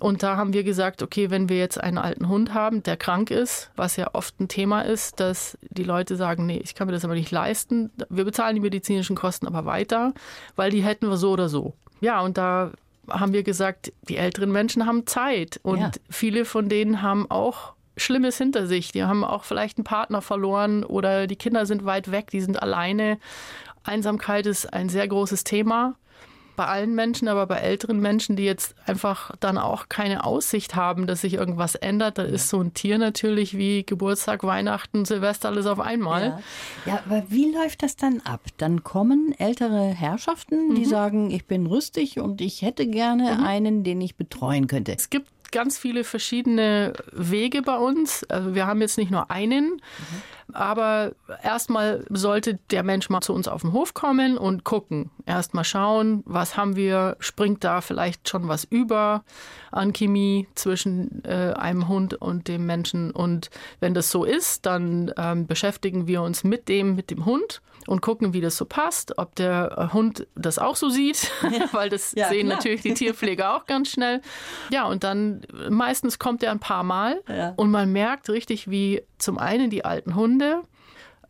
Und 0.00 0.22
da 0.22 0.36
haben 0.36 0.54
wir 0.54 0.64
gesagt, 0.64 1.02
okay, 1.02 1.30
wenn 1.30 1.50
wir 1.50 1.58
jetzt 1.58 1.78
einen 1.78 1.98
alten 1.98 2.28
Hund 2.28 2.54
haben, 2.54 2.82
der 2.82 2.96
krank 2.96 3.30
ist, 3.30 3.70
was 3.76 3.96
ja 3.96 4.08
oft 4.14 4.40
ein 4.40 4.48
Thema 4.48 4.80
ist, 4.80 5.20
dass 5.20 5.58
die 5.60 5.84
Leute 5.84 6.16
sagen, 6.16 6.46
nee, 6.46 6.58
ich 6.64 6.74
kann 6.74 6.86
mir 6.86 6.94
das 6.94 7.04
aber 7.04 7.14
nicht 7.14 7.30
leisten. 7.30 7.90
Wir 8.08 8.24
bezahlen 8.24 8.54
die 8.54 8.62
medizinischen 8.62 9.14
Kosten 9.14 9.46
aber 9.46 9.66
weiter, 9.66 10.14
weil 10.56 10.70
die 10.70 10.82
hätten 10.82 11.08
wir 11.08 11.18
so 11.18 11.32
oder 11.32 11.50
so. 11.50 11.74
Ja, 12.00 12.22
und 12.22 12.38
da 12.38 12.70
haben 13.10 13.34
wir 13.34 13.42
gesagt, 13.42 13.92
die 14.08 14.16
älteren 14.16 14.50
Menschen 14.50 14.86
haben 14.86 15.06
Zeit 15.06 15.60
und 15.62 15.80
ja. 15.80 15.90
viele 16.08 16.46
von 16.46 16.70
denen 16.70 17.02
haben 17.02 17.30
auch 17.30 17.74
Schlimmes 17.98 18.38
hinter 18.38 18.66
sich. 18.66 18.92
Die 18.92 19.04
haben 19.04 19.22
auch 19.22 19.44
vielleicht 19.44 19.76
einen 19.76 19.84
Partner 19.84 20.22
verloren 20.22 20.82
oder 20.82 21.26
die 21.26 21.36
Kinder 21.36 21.66
sind 21.66 21.84
weit 21.84 22.10
weg, 22.10 22.30
die 22.30 22.40
sind 22.40 22.62
alleine. 22.62 23.18
Einsamkeit 23.84 24.46
ist 24.46 24.72
ein 24.72 24.88
sehr 24.88 25.06
großes 25.06 25.44
Thema 25.44 25.96
bei 26.60 26.66
allen 26.66 26.94
Menschen, 26.94 27.26
aber 27.26 27.46
bei 27.46 27.56
älteren 27.56 28.00
Menschen, 28.00 28.36
die 28.36 28.44
jetzt 28.44 28.74
einfach 28.84 29.34
dann 29.40 29.56
auch 29.56 29.88
keine 29.88 30.24
Aussicht 30.24 30.74
haben, 30.74 31.06
dass 31.06 31.22
sich 31.22 31.32
irgendwas 31.32 31.74
ändert, 31.74 32.18
da 32.18 32.22
ist 32.22 32.50
so 32.50 32.60
ein 32.60 32.74
Tier 32.74 32.98
natürlich 32.98 33.56
wie 33.56 33.82
Geburtstag, 33.82 34.44
Weihnachten, 34.44 35.06
Silvester 35.06 35.48
alles 35.48 35.64
auf 35.64 35.80
einmal. 35.80 36.38
Ja, 36.84 36.92
ja 36.92 37.02
aber 37.06 37.22
wie 37.30 37.50
läuft 37.50 37.82
das 37.82 37.96
dann 37.96 38.20
ab? 38.26 38.42
Dann 38.58 38.84
kommen 38.84 39.34
ältere 39.38 39.84
Herrschaften, 39.84 40.74
die 40.74 40.82
mhm. 40.82 40.90
sagen, 40.90 41.30
ich 41.30 41.46
bin 41.46 41.64
rüstig 41.64 42.20
und 42.20 42.42
ich 42.42 42.60
hätte 42.60 42.86
gerne 42.86 43.36
mhm. 43.38 43.44
einen, 43.44 43.82
den 43.82 44.02
ich 44.02 44.16
betreuen 44.16 44.66
könnte. 44.66 44.92
Es 44.94 45.08
gibt 45.08 45.30
ganz 45.52 45.78
viele 45.78 46.04
verschiedene 46.04 46.92
Wege 47.12 47.62
bei 47.62 47.76
uns. 47.76 48.24
Also 48.24 48.54
wir 48.54 48.66
haben 48.66 48.80
jetzt 48.80 48.98
nicht 48.98 49.10
nur 49.10 49.30
einen. 49.30 49.74
Mhm. 49.74 49.80
Aber 50.52 51.12
erstmal 51.42 52.04
sollte 52.10 52.58
der 52.70 52.82
Mensch 52.82 53.08
mal 53.08 53.20
zu 53.20 53.32
uns 53.32 53.48
auf 53.48 53.62
den 53.62 53.72
Hof 53.72 53.94
kommen 53.94 54.36
und 54.36 54.64
gucken. 54.64 55.10
Erstmal 55.26 55.64
schauen, 55.64 56.22
was 56.26 56.56
haben 56.56 56.76
wir, 56.76 57.16
springt 57.20 57.62
da 57.64 57.80
vielleicht 57.80 58.28
schon 58.28 58.48
was 58.48 58.64
über 58.64 59.22
an 59.70 59.92
Chemie 59.92 60.48
zwischen 60.54 61.24
äh, 61.24 61.52
einem 61.56 61.88
Hund 61.88 62.14
und 62.14 62.48
dem 62.48 62.66
Menschen. 62.66 63.10
Und 63.10 63.50
wenn 63.78 63.94
das 63.94 64.10
so 64.10 64.24
ist, 64.24 64.66
dann 64.66 65.12
ähm, 65.16 65.46
beschäftigen 65.46 66.06
wir 66.06 66.22
uns 66.22 66.44
mit 66.44 66.68
dem, 66.68 66.96
mit 66.96 67.10
dem 67.10 67.24
Hund 67.24 67.62
und 67.86 68.02
gucken, 68.02 68.32
wie 68.32 68.40
das 68.40 68.56
so 68.56 68.64
passt, 68.64 69.18
ob 69.18 69.34
der 69.34 69.76
äh, 69.76 69.92
Hund 69.92 70.26
das 70.34 70.58
auch 70.58 70.76
so 70.76 70.88
sieht, 70.88 71.30
weil 71.72 71.88
das 71.88 72.12
ja, 72.14 72.28
sehen 72.28 72.46
klar. 72.46 72.56
natürlich 72.56 72.82
die 72.82 72.94
Tierpfleger 72.94 73.56
auch 73.56 73.66
ganz 73.66 73.90
schnell. 73.90 74.20
Ja, 74.70 74.86
und 74.86 75.04
dann 75.04 75.42
meistens 75.68 76.18
kommt 76.18 76.42
er 76.42 76.52
ein 76.52 76.60
paar 76.60 76.84
Mal 76.84 77.22
ja. 77.28 77.54
und 77.56 77.70
man 77.70 77.92
merkt 77.92 78.28
richtig, 78.30 78.70
wie 78.70 79.02
zum 79.18 79.38
einen 79.38 79.70
die 79.70 79.84
alten 79.84 80.14
Hunde, 80.14 80.62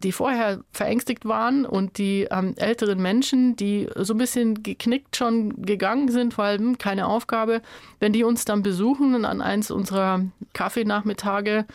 die 0.03 0.13
vorher 0.13 0.61
verängstigt 0.73 1.27
waren 1.27 1.67
und 1.67 1.99
die 1.99 2.27
ähm, 2.31 2.55
älteren 2.57 3.01
Menschen, 3.03 3.55
die 3.57 3.89
so 3.97 4.15
ein 4.15 4.19
bisschen 4.19 4.63
geknickt 4.63 5.17
schon 5.17 5.63
gegangen 5.63 6.11
sind, 6.11 6.39
weil 6.39 6.59
hm, 6.59 6.79
keine 6.79 7.07
Aufgabe, 7.07 7.61
wenn 7.99 8.13
die 8.13 8.25
uns 8.25 8.45
dann 8.45 8.63
besuchen 8.63 9.25
an 9.25 9.43
eins 9.43 9.71
unserer 9.71 10.25
Kaffeenachmittage, 10.55 11.67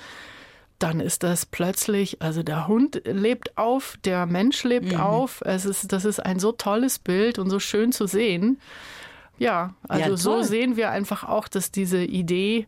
dann 0.79 0.99
ist 0.99 1.23
das 1.23 1.45
plötzlich, 1.45 2.21
also 2.21 2.43
der 2.43 2.67
Hund 2.67 3.01
lebt 3.05 3.57
auf, 3.57 3.97
der 4.03 4.25
Mensch 4.25 4.63
lebt 4.63 4.93
mhm. 4.93 4.99
auf. 4.99 5.41
Es 5.45 5.65
ist, 5.65 5.91
das 5.91 6.05
ist 6.05 6.19
ein 6.19 6.39
so 6.39 6.51
tolles 6.51 6.99
Bild 6.99 7.39
und 7.39 7.49
so 7.49 7.59
schön 7.59 7.91
zu 7.91 8.07
sehen. 8.07 8.59
Ja, 9.37 9.73
also 9.87 10.11
ja, 10.11 10.17
so 10.17 10.41
sehen 10.41 10.75
wir 10.77 10.91
einfach 10.91 11.23
auch, 11.23 11.47
dass 11.47 11.71
diese 11.71 12.03
Idee 12.03 12.67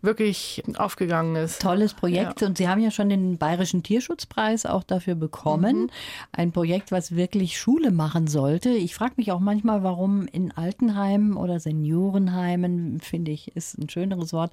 wirklich 0.00 0.62
aufgegangen 0.76 1.36
ist. 1.36 1.60
Tolles 1.60 1.94
Projekt. 1.94 2.40
Ja. 2.40 2.46
Und 2.46 2.58
Sie 2.58 2.68
haben 2.68 2.80
ja 2.80 2.90
schon 2.90 3.08
den 3.08 3.36
Bayerischen 3.36 3.82
Tierschutzpreis 3.82 4.64
auch 4.64 4.84
dafür 4.84 5.16
bekommen. 5.16 5.82
Mhm. 5.82 5.90
Ein 6.32 6.52
Projekt, 6.52 6.92
was 6.92 7.16
wirklich 7.16 7.58
Schule 7.58 7.90
machen 7.90 8.28
sollte. 8.28 8.70
Ich 8.70 8.94
frage 8.94 9.14
mich 9.16 9.32
auch 9.32 9.40
manchmal, 9.40 9.82
warum 9.82 10.26
in 10.26 10.52
Altenheimen 10.52 11.36
oder 11.36 11.58
Seniorenheimen, 11.58 13.00
finde 13.00 13.32
ich, 13.32 13.56
ist 13.56 13.76
ein 13.78 13.88
schöneres 13.88 14.32
Wort, 14.32 14.52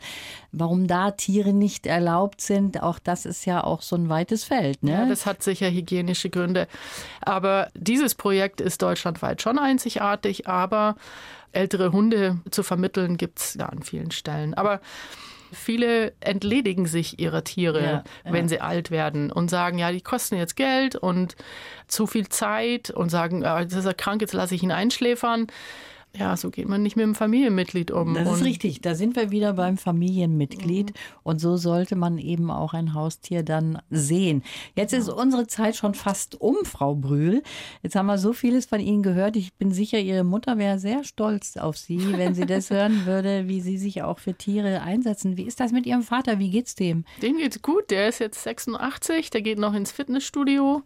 warum 0.51 0.87
da 0.87 1.11
Tiere 1.11 1.53
nicht 1.53 1.85
erlaubt 1.85 2.41
sind. 2.41 2.81
Auch 2.81 2.97
das 2.97 3.25
ist 3.25 3.45
ja 3.45 3.63
auch 3.63 3.81
so 3.81 3.95
ein 3.95 4.09
weites 4.09 4.43
Feld. 4.43 4.81
Ne? 4.83 4.91
Ja, 4.91 5.05
das 5.05 5.25
hat 5.25 5.43
sicher 5.43 5.69
hygienische 5.69 6.29
Gründe. 6.29 6.67
Aber 7.21 7.69
dieses 7.75 8.15
Projekt 8.15 8.61
ist 8.61 8.81
deutschlandweit 8.81 9.41
schon 9.41 9.59
einzigartig. 9.59 10.47
Aber 10.47 10.95
ältere 11.55 11.91
Hunde 11.91 12.39
zu 12.51 12.63
vermitteln, 12.63 13.17
gibt 13.17 13.39
es 13.39 13.53
ja 13.55 13.67
an 13.67 13.83
vielen 13.83 14.11
Stellen. 14.11 14.53
Aber 14.53 14.81
Viele 15.51 16.13
entledigen 16.19 16.85
sich 16.85 17.19
ihrer 17.19 17.43
Tiere, 17.43 17.83
ja, 17.83 18.03
wenn 18.23 18.45
ja. 18.45 18.49
sie 18.49 18.61
alt 18.61 18.91
werden 18.91 19.31
und 19.31 19.49
sagen, 19.49 19.77
ja, 19.77 19.91
die 19.91 20.01
kosten 20.01 20.35
jetzt 20.35 20.55
Geld 20.55 20.95
und 20.95 21.35
zu 21.87 22.07
viel 22.07 22.27
Zeit 22.27 22.89
und 22.89 23.09
sagen, 23.09 23.45
ah, 23.45 23.63
das 23.63 23.73
ist 23.73 23.85
er 23.85 23.93
krank, 23.93 24.21
jetzt 24.21 24.33
lasse 24.33 24.55
ich 24.55 24.63
ihn 24.63 24.71
einschläfern 24.71 25.47
ja, 26.17 26.37
so 26.37 26.49
geht 26.49 26.67
man 26.67 26.81
nicht 26.81 26.95
mit 26.95 27.03
einem 27.03 27.15
Familienmitglied 27.15 27.91
um. 27.91 28.13
Das 28.13 28.31
ist 28.31 28.43
richtig. 28.43 28.81
Da 28.81 28.95
sind 28.95 29.15
wir 29.15 29.31
wieder 29.31 29.53
beim 29.53 29.77
Familienmitglied. 29.77 30.91
Mhm. 30.91 31.19
Und 31.23 31.39
so 31.39 31.57
sollte 31.57 31.95
man 31.95 32.17
eben 32.17 32.51
auch 32.51 32.73
ein 32.73 32.93
Haustier 32.93 33.43
dann 33.43 33.81
sehen. 33.89 34.43
Jetzt 34.75 34.93
ja. 34.93 34.99
ist 34.99 35.09
unsere 35.09 35.47
Zeit 35.47 35.75
schon 35.75 35.93
fast 35.93 36.39
um, 36.39 36.57
Frau 36.63 36.95
Brühl. 36.95 37.43
Jetzt 37.83 37.95
haben 37.95 38.05
wir 38.05 38.17
so 38.17 38.33
vieles 38.33 38.65
von 38.65 38.79
Ihnen 38.79 39.03
gehört. 39.03 39.35
Ich 39.35 39.53
bin 39.53 39.71
sicher, 39.71 39.99
Ihre 39.99 40.23
Mutter 40.23 40.57
wäre 40.57 40.79
sehr 40.79 41.03
stolz 41.03 41.57
auf 41.57 41.77
Sie, 41.77 42.17
wenn 42.17 42.33
sie 42.33 42.45
das 42.45 42.69
hören 42.71 43.05
würde, 43.05 43.47
wie 43.47 43.61
Sie 43.61 43.77
sich 43.77 44.03
auch 44.03 44.19
für 44.19 44.33
Tiere 44.33 44.81
einsetzen. 44.81 45.37
Wie 45.37 45.43
ist 45.43 45.59
das 45.59 45.71
mit 45.71 45.85
Ihrem 45.85 46.03
Vater? 46.03 46.39
Wie 46.39 46.49
geht's 46.49 46.75
dem? 46.75 47.05
Dem 47.21 47.37
geht's 47.37 47.61
gut. 47.61 47.89
Der 47.91 48.09
ist 48.09 48.19
jetzt 48.19 48.43
86. 48.43 49.29
Der 49.29 49.41
geht 49.41 49.59
noch 49.59 49.73
ins 49.73 49.91
Fitnessstudio. 49.91 50.83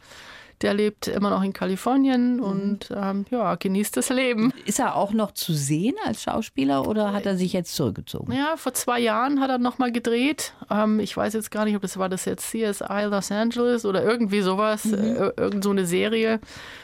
Der 0.62 0.74
lebt 0.74 1.08
immer 1.08 1.30
noch 1.30 1.41
in 1.41 1.54
Kalifornien 1.54 2.38
mhm. 2.38 2.43
und 2.43 2.93
ähm, 2.95 3.26
ja, 3.30 3.56
genießt 3.56 3.95
das 3.95 4.10
Leben. 4.10 4.54
Ist 4.65 4.80
er 4.80 4.95
auch 4.95 5.13
noch 5.13 5.32
zu 5.32 5.54
sehen 5.54 5.95
als 6.06 6.24
Schauspieler 6.24 6.88
oder 6.88 7.13
hat 7.13 7.26
er 7.26 7.38
sich 7.38 7.54
jetzt 7.54 7.76
zurückgezogen? 7.76 8.34
Ja, 8.34 8.58
vor 8.58 8.74
zwei 8.74 9.00
Jahren 9.00 9.39
hat 9.39 9.50
er 9.50 9.58
nochmal 9.58 9.91
gedreht. 9.91 10.54
Ähm, 10.69 11.00
ich 11.00 11.15
weiß 11.15 11.34
jetzt 11.34 11.52
gar 11.52 11.65
nicht, 11.65 11.76
ob 11.76 11.82
das 11.82 11.98
war 11.98 12.10
das 12.10 12.26
jetzt 12.26 12.50
CSI 12.50 13.04
Los 13.10 13.32
Angeles 13.32 13.86
oder 13.86 14.04
irgendwie 14.04 14.41
sowas, 14.41 14.86
mhm. 14.86 14.93
äh, 14.93 15.32
irgend 15.38 15.63
so 15.63 15.69
eine 15.69 15.86
Serie. 15.86 16.39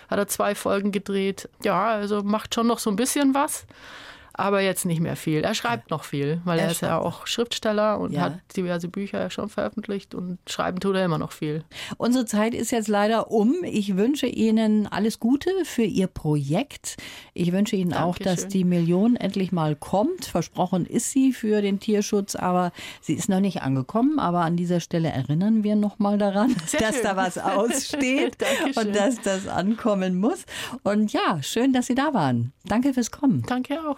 Hat 0.09 0.19
er 0.19 0.27
zwei 0.27 0.55
Folgen 0.55 0.91
gedreht. 0.91 1.49
Ja, 1.63 1.88
also 1.88 2.23
macht 2.23 2.55
schon 2.55 2.67
noch 2.67 2.79
so 2.79 2.89
ein 2.89 2.95
bisschen 2.95 3.33
was 3.33 3.65
aber 4.38 4.62
jetzt 4.62 4.86
nicht 4.86 5.00
mehr 5.00 5.15
viel. 5.15 5.41
Er 5.43 5.56
schreibt 5.56 5.89
noch 5.89 6.04
viel, 6.04 6.41
weil 6.43 6.60
er, 6.60 6.65
er 6.65 6.71
ist 6.71 6.82
ja 6.82 7.00
auch 7.00 7.26
Schriftsteller 7.28 8.00
und 8.00 8.13
ja. 8.13 8.21
hat 8.21 8.39
diverse 8.56 8.88
Bücher 8.88 9.19
ja 9.19 9.30
schon 9.30 9.50
veröffentlicht 9.50 10.13
und 10.13 10.38
schreiben 10.48 10.80
tut 10.80 10.95
er 10.95 11.06
immer 11.06 11.17
noch 11.17 11.32
viel. 11.32 11.63
Unsere 11.98 12.26
Zeit 12.26 12.54
ist 12.54 12.71
jetzt 12.71 12.88
leider 12.88 13.32
um. 13.32 13.56
Ich 13.63 13.95
wünsche 13.95 14.28
Ihnen 14.28 14.88
alles 14.88 15.19
Gute 15.19 15.50
für 15.63 15.84
Ihr 15.84 16.08
Projekt. 16.08 16.98
Ich 17.34 17.52
wünsche 17.52 17.76
Ihnen 17.76 17.91
Dankeschön. 17.91 18.10
auch, 18.10 18.17
dass 18.17 18.48
die 18.48 18.63
Million 18.63 19.15
endlich 19.15 19.52
mal 19.52 19.76
kommt. 19.76 20.26
Versprochen 20.26 20.86
ist 20.86 21.12
sie 21.12 21.34
für 21.34 21.62
den 21.62 21.80
Tierschutz, 21.80 22.36
aber 22.36 22.71
sie 23.02 23.13
ist 23.13 23.30
noch 23.30 23.39
nicht 23.39 23.62
angekommen. 23.62 24.19
Aber 24.19 24.41
an 24.41 24.58
dieser 24.58 24.80
Stelle 24.80 25.10
erinnern 25.10 25.63
wir 25.63 25.76
noch 25.76 26.00
mal 26.00 26.17
daran, 26.17 26.56
Sehr 26.65 26.82
dass 26.82 26.95
schön. 26.95 27.04
da 27.04 27.15
was 27.15 27.38
aussteht 27.38 28.38
und 28.76 28.95
dass 28.95 29.21
das 29.21 29.48
ankommen 29.48 30.19
muss. 30.19 30.45
Und 30.84 31.13
ja, 31.13 31.41
schön, 31.41 31.74
dass 31.74 31.88
Sie 31.88 31.95
da 31.95 32.13
waren. 32.13 32.52
Danke 32.65 32.93
fürs 32.93 33.12
Kommen. 33.12 33.43
Danke 33.48 33.80
auch. 33.88 33.98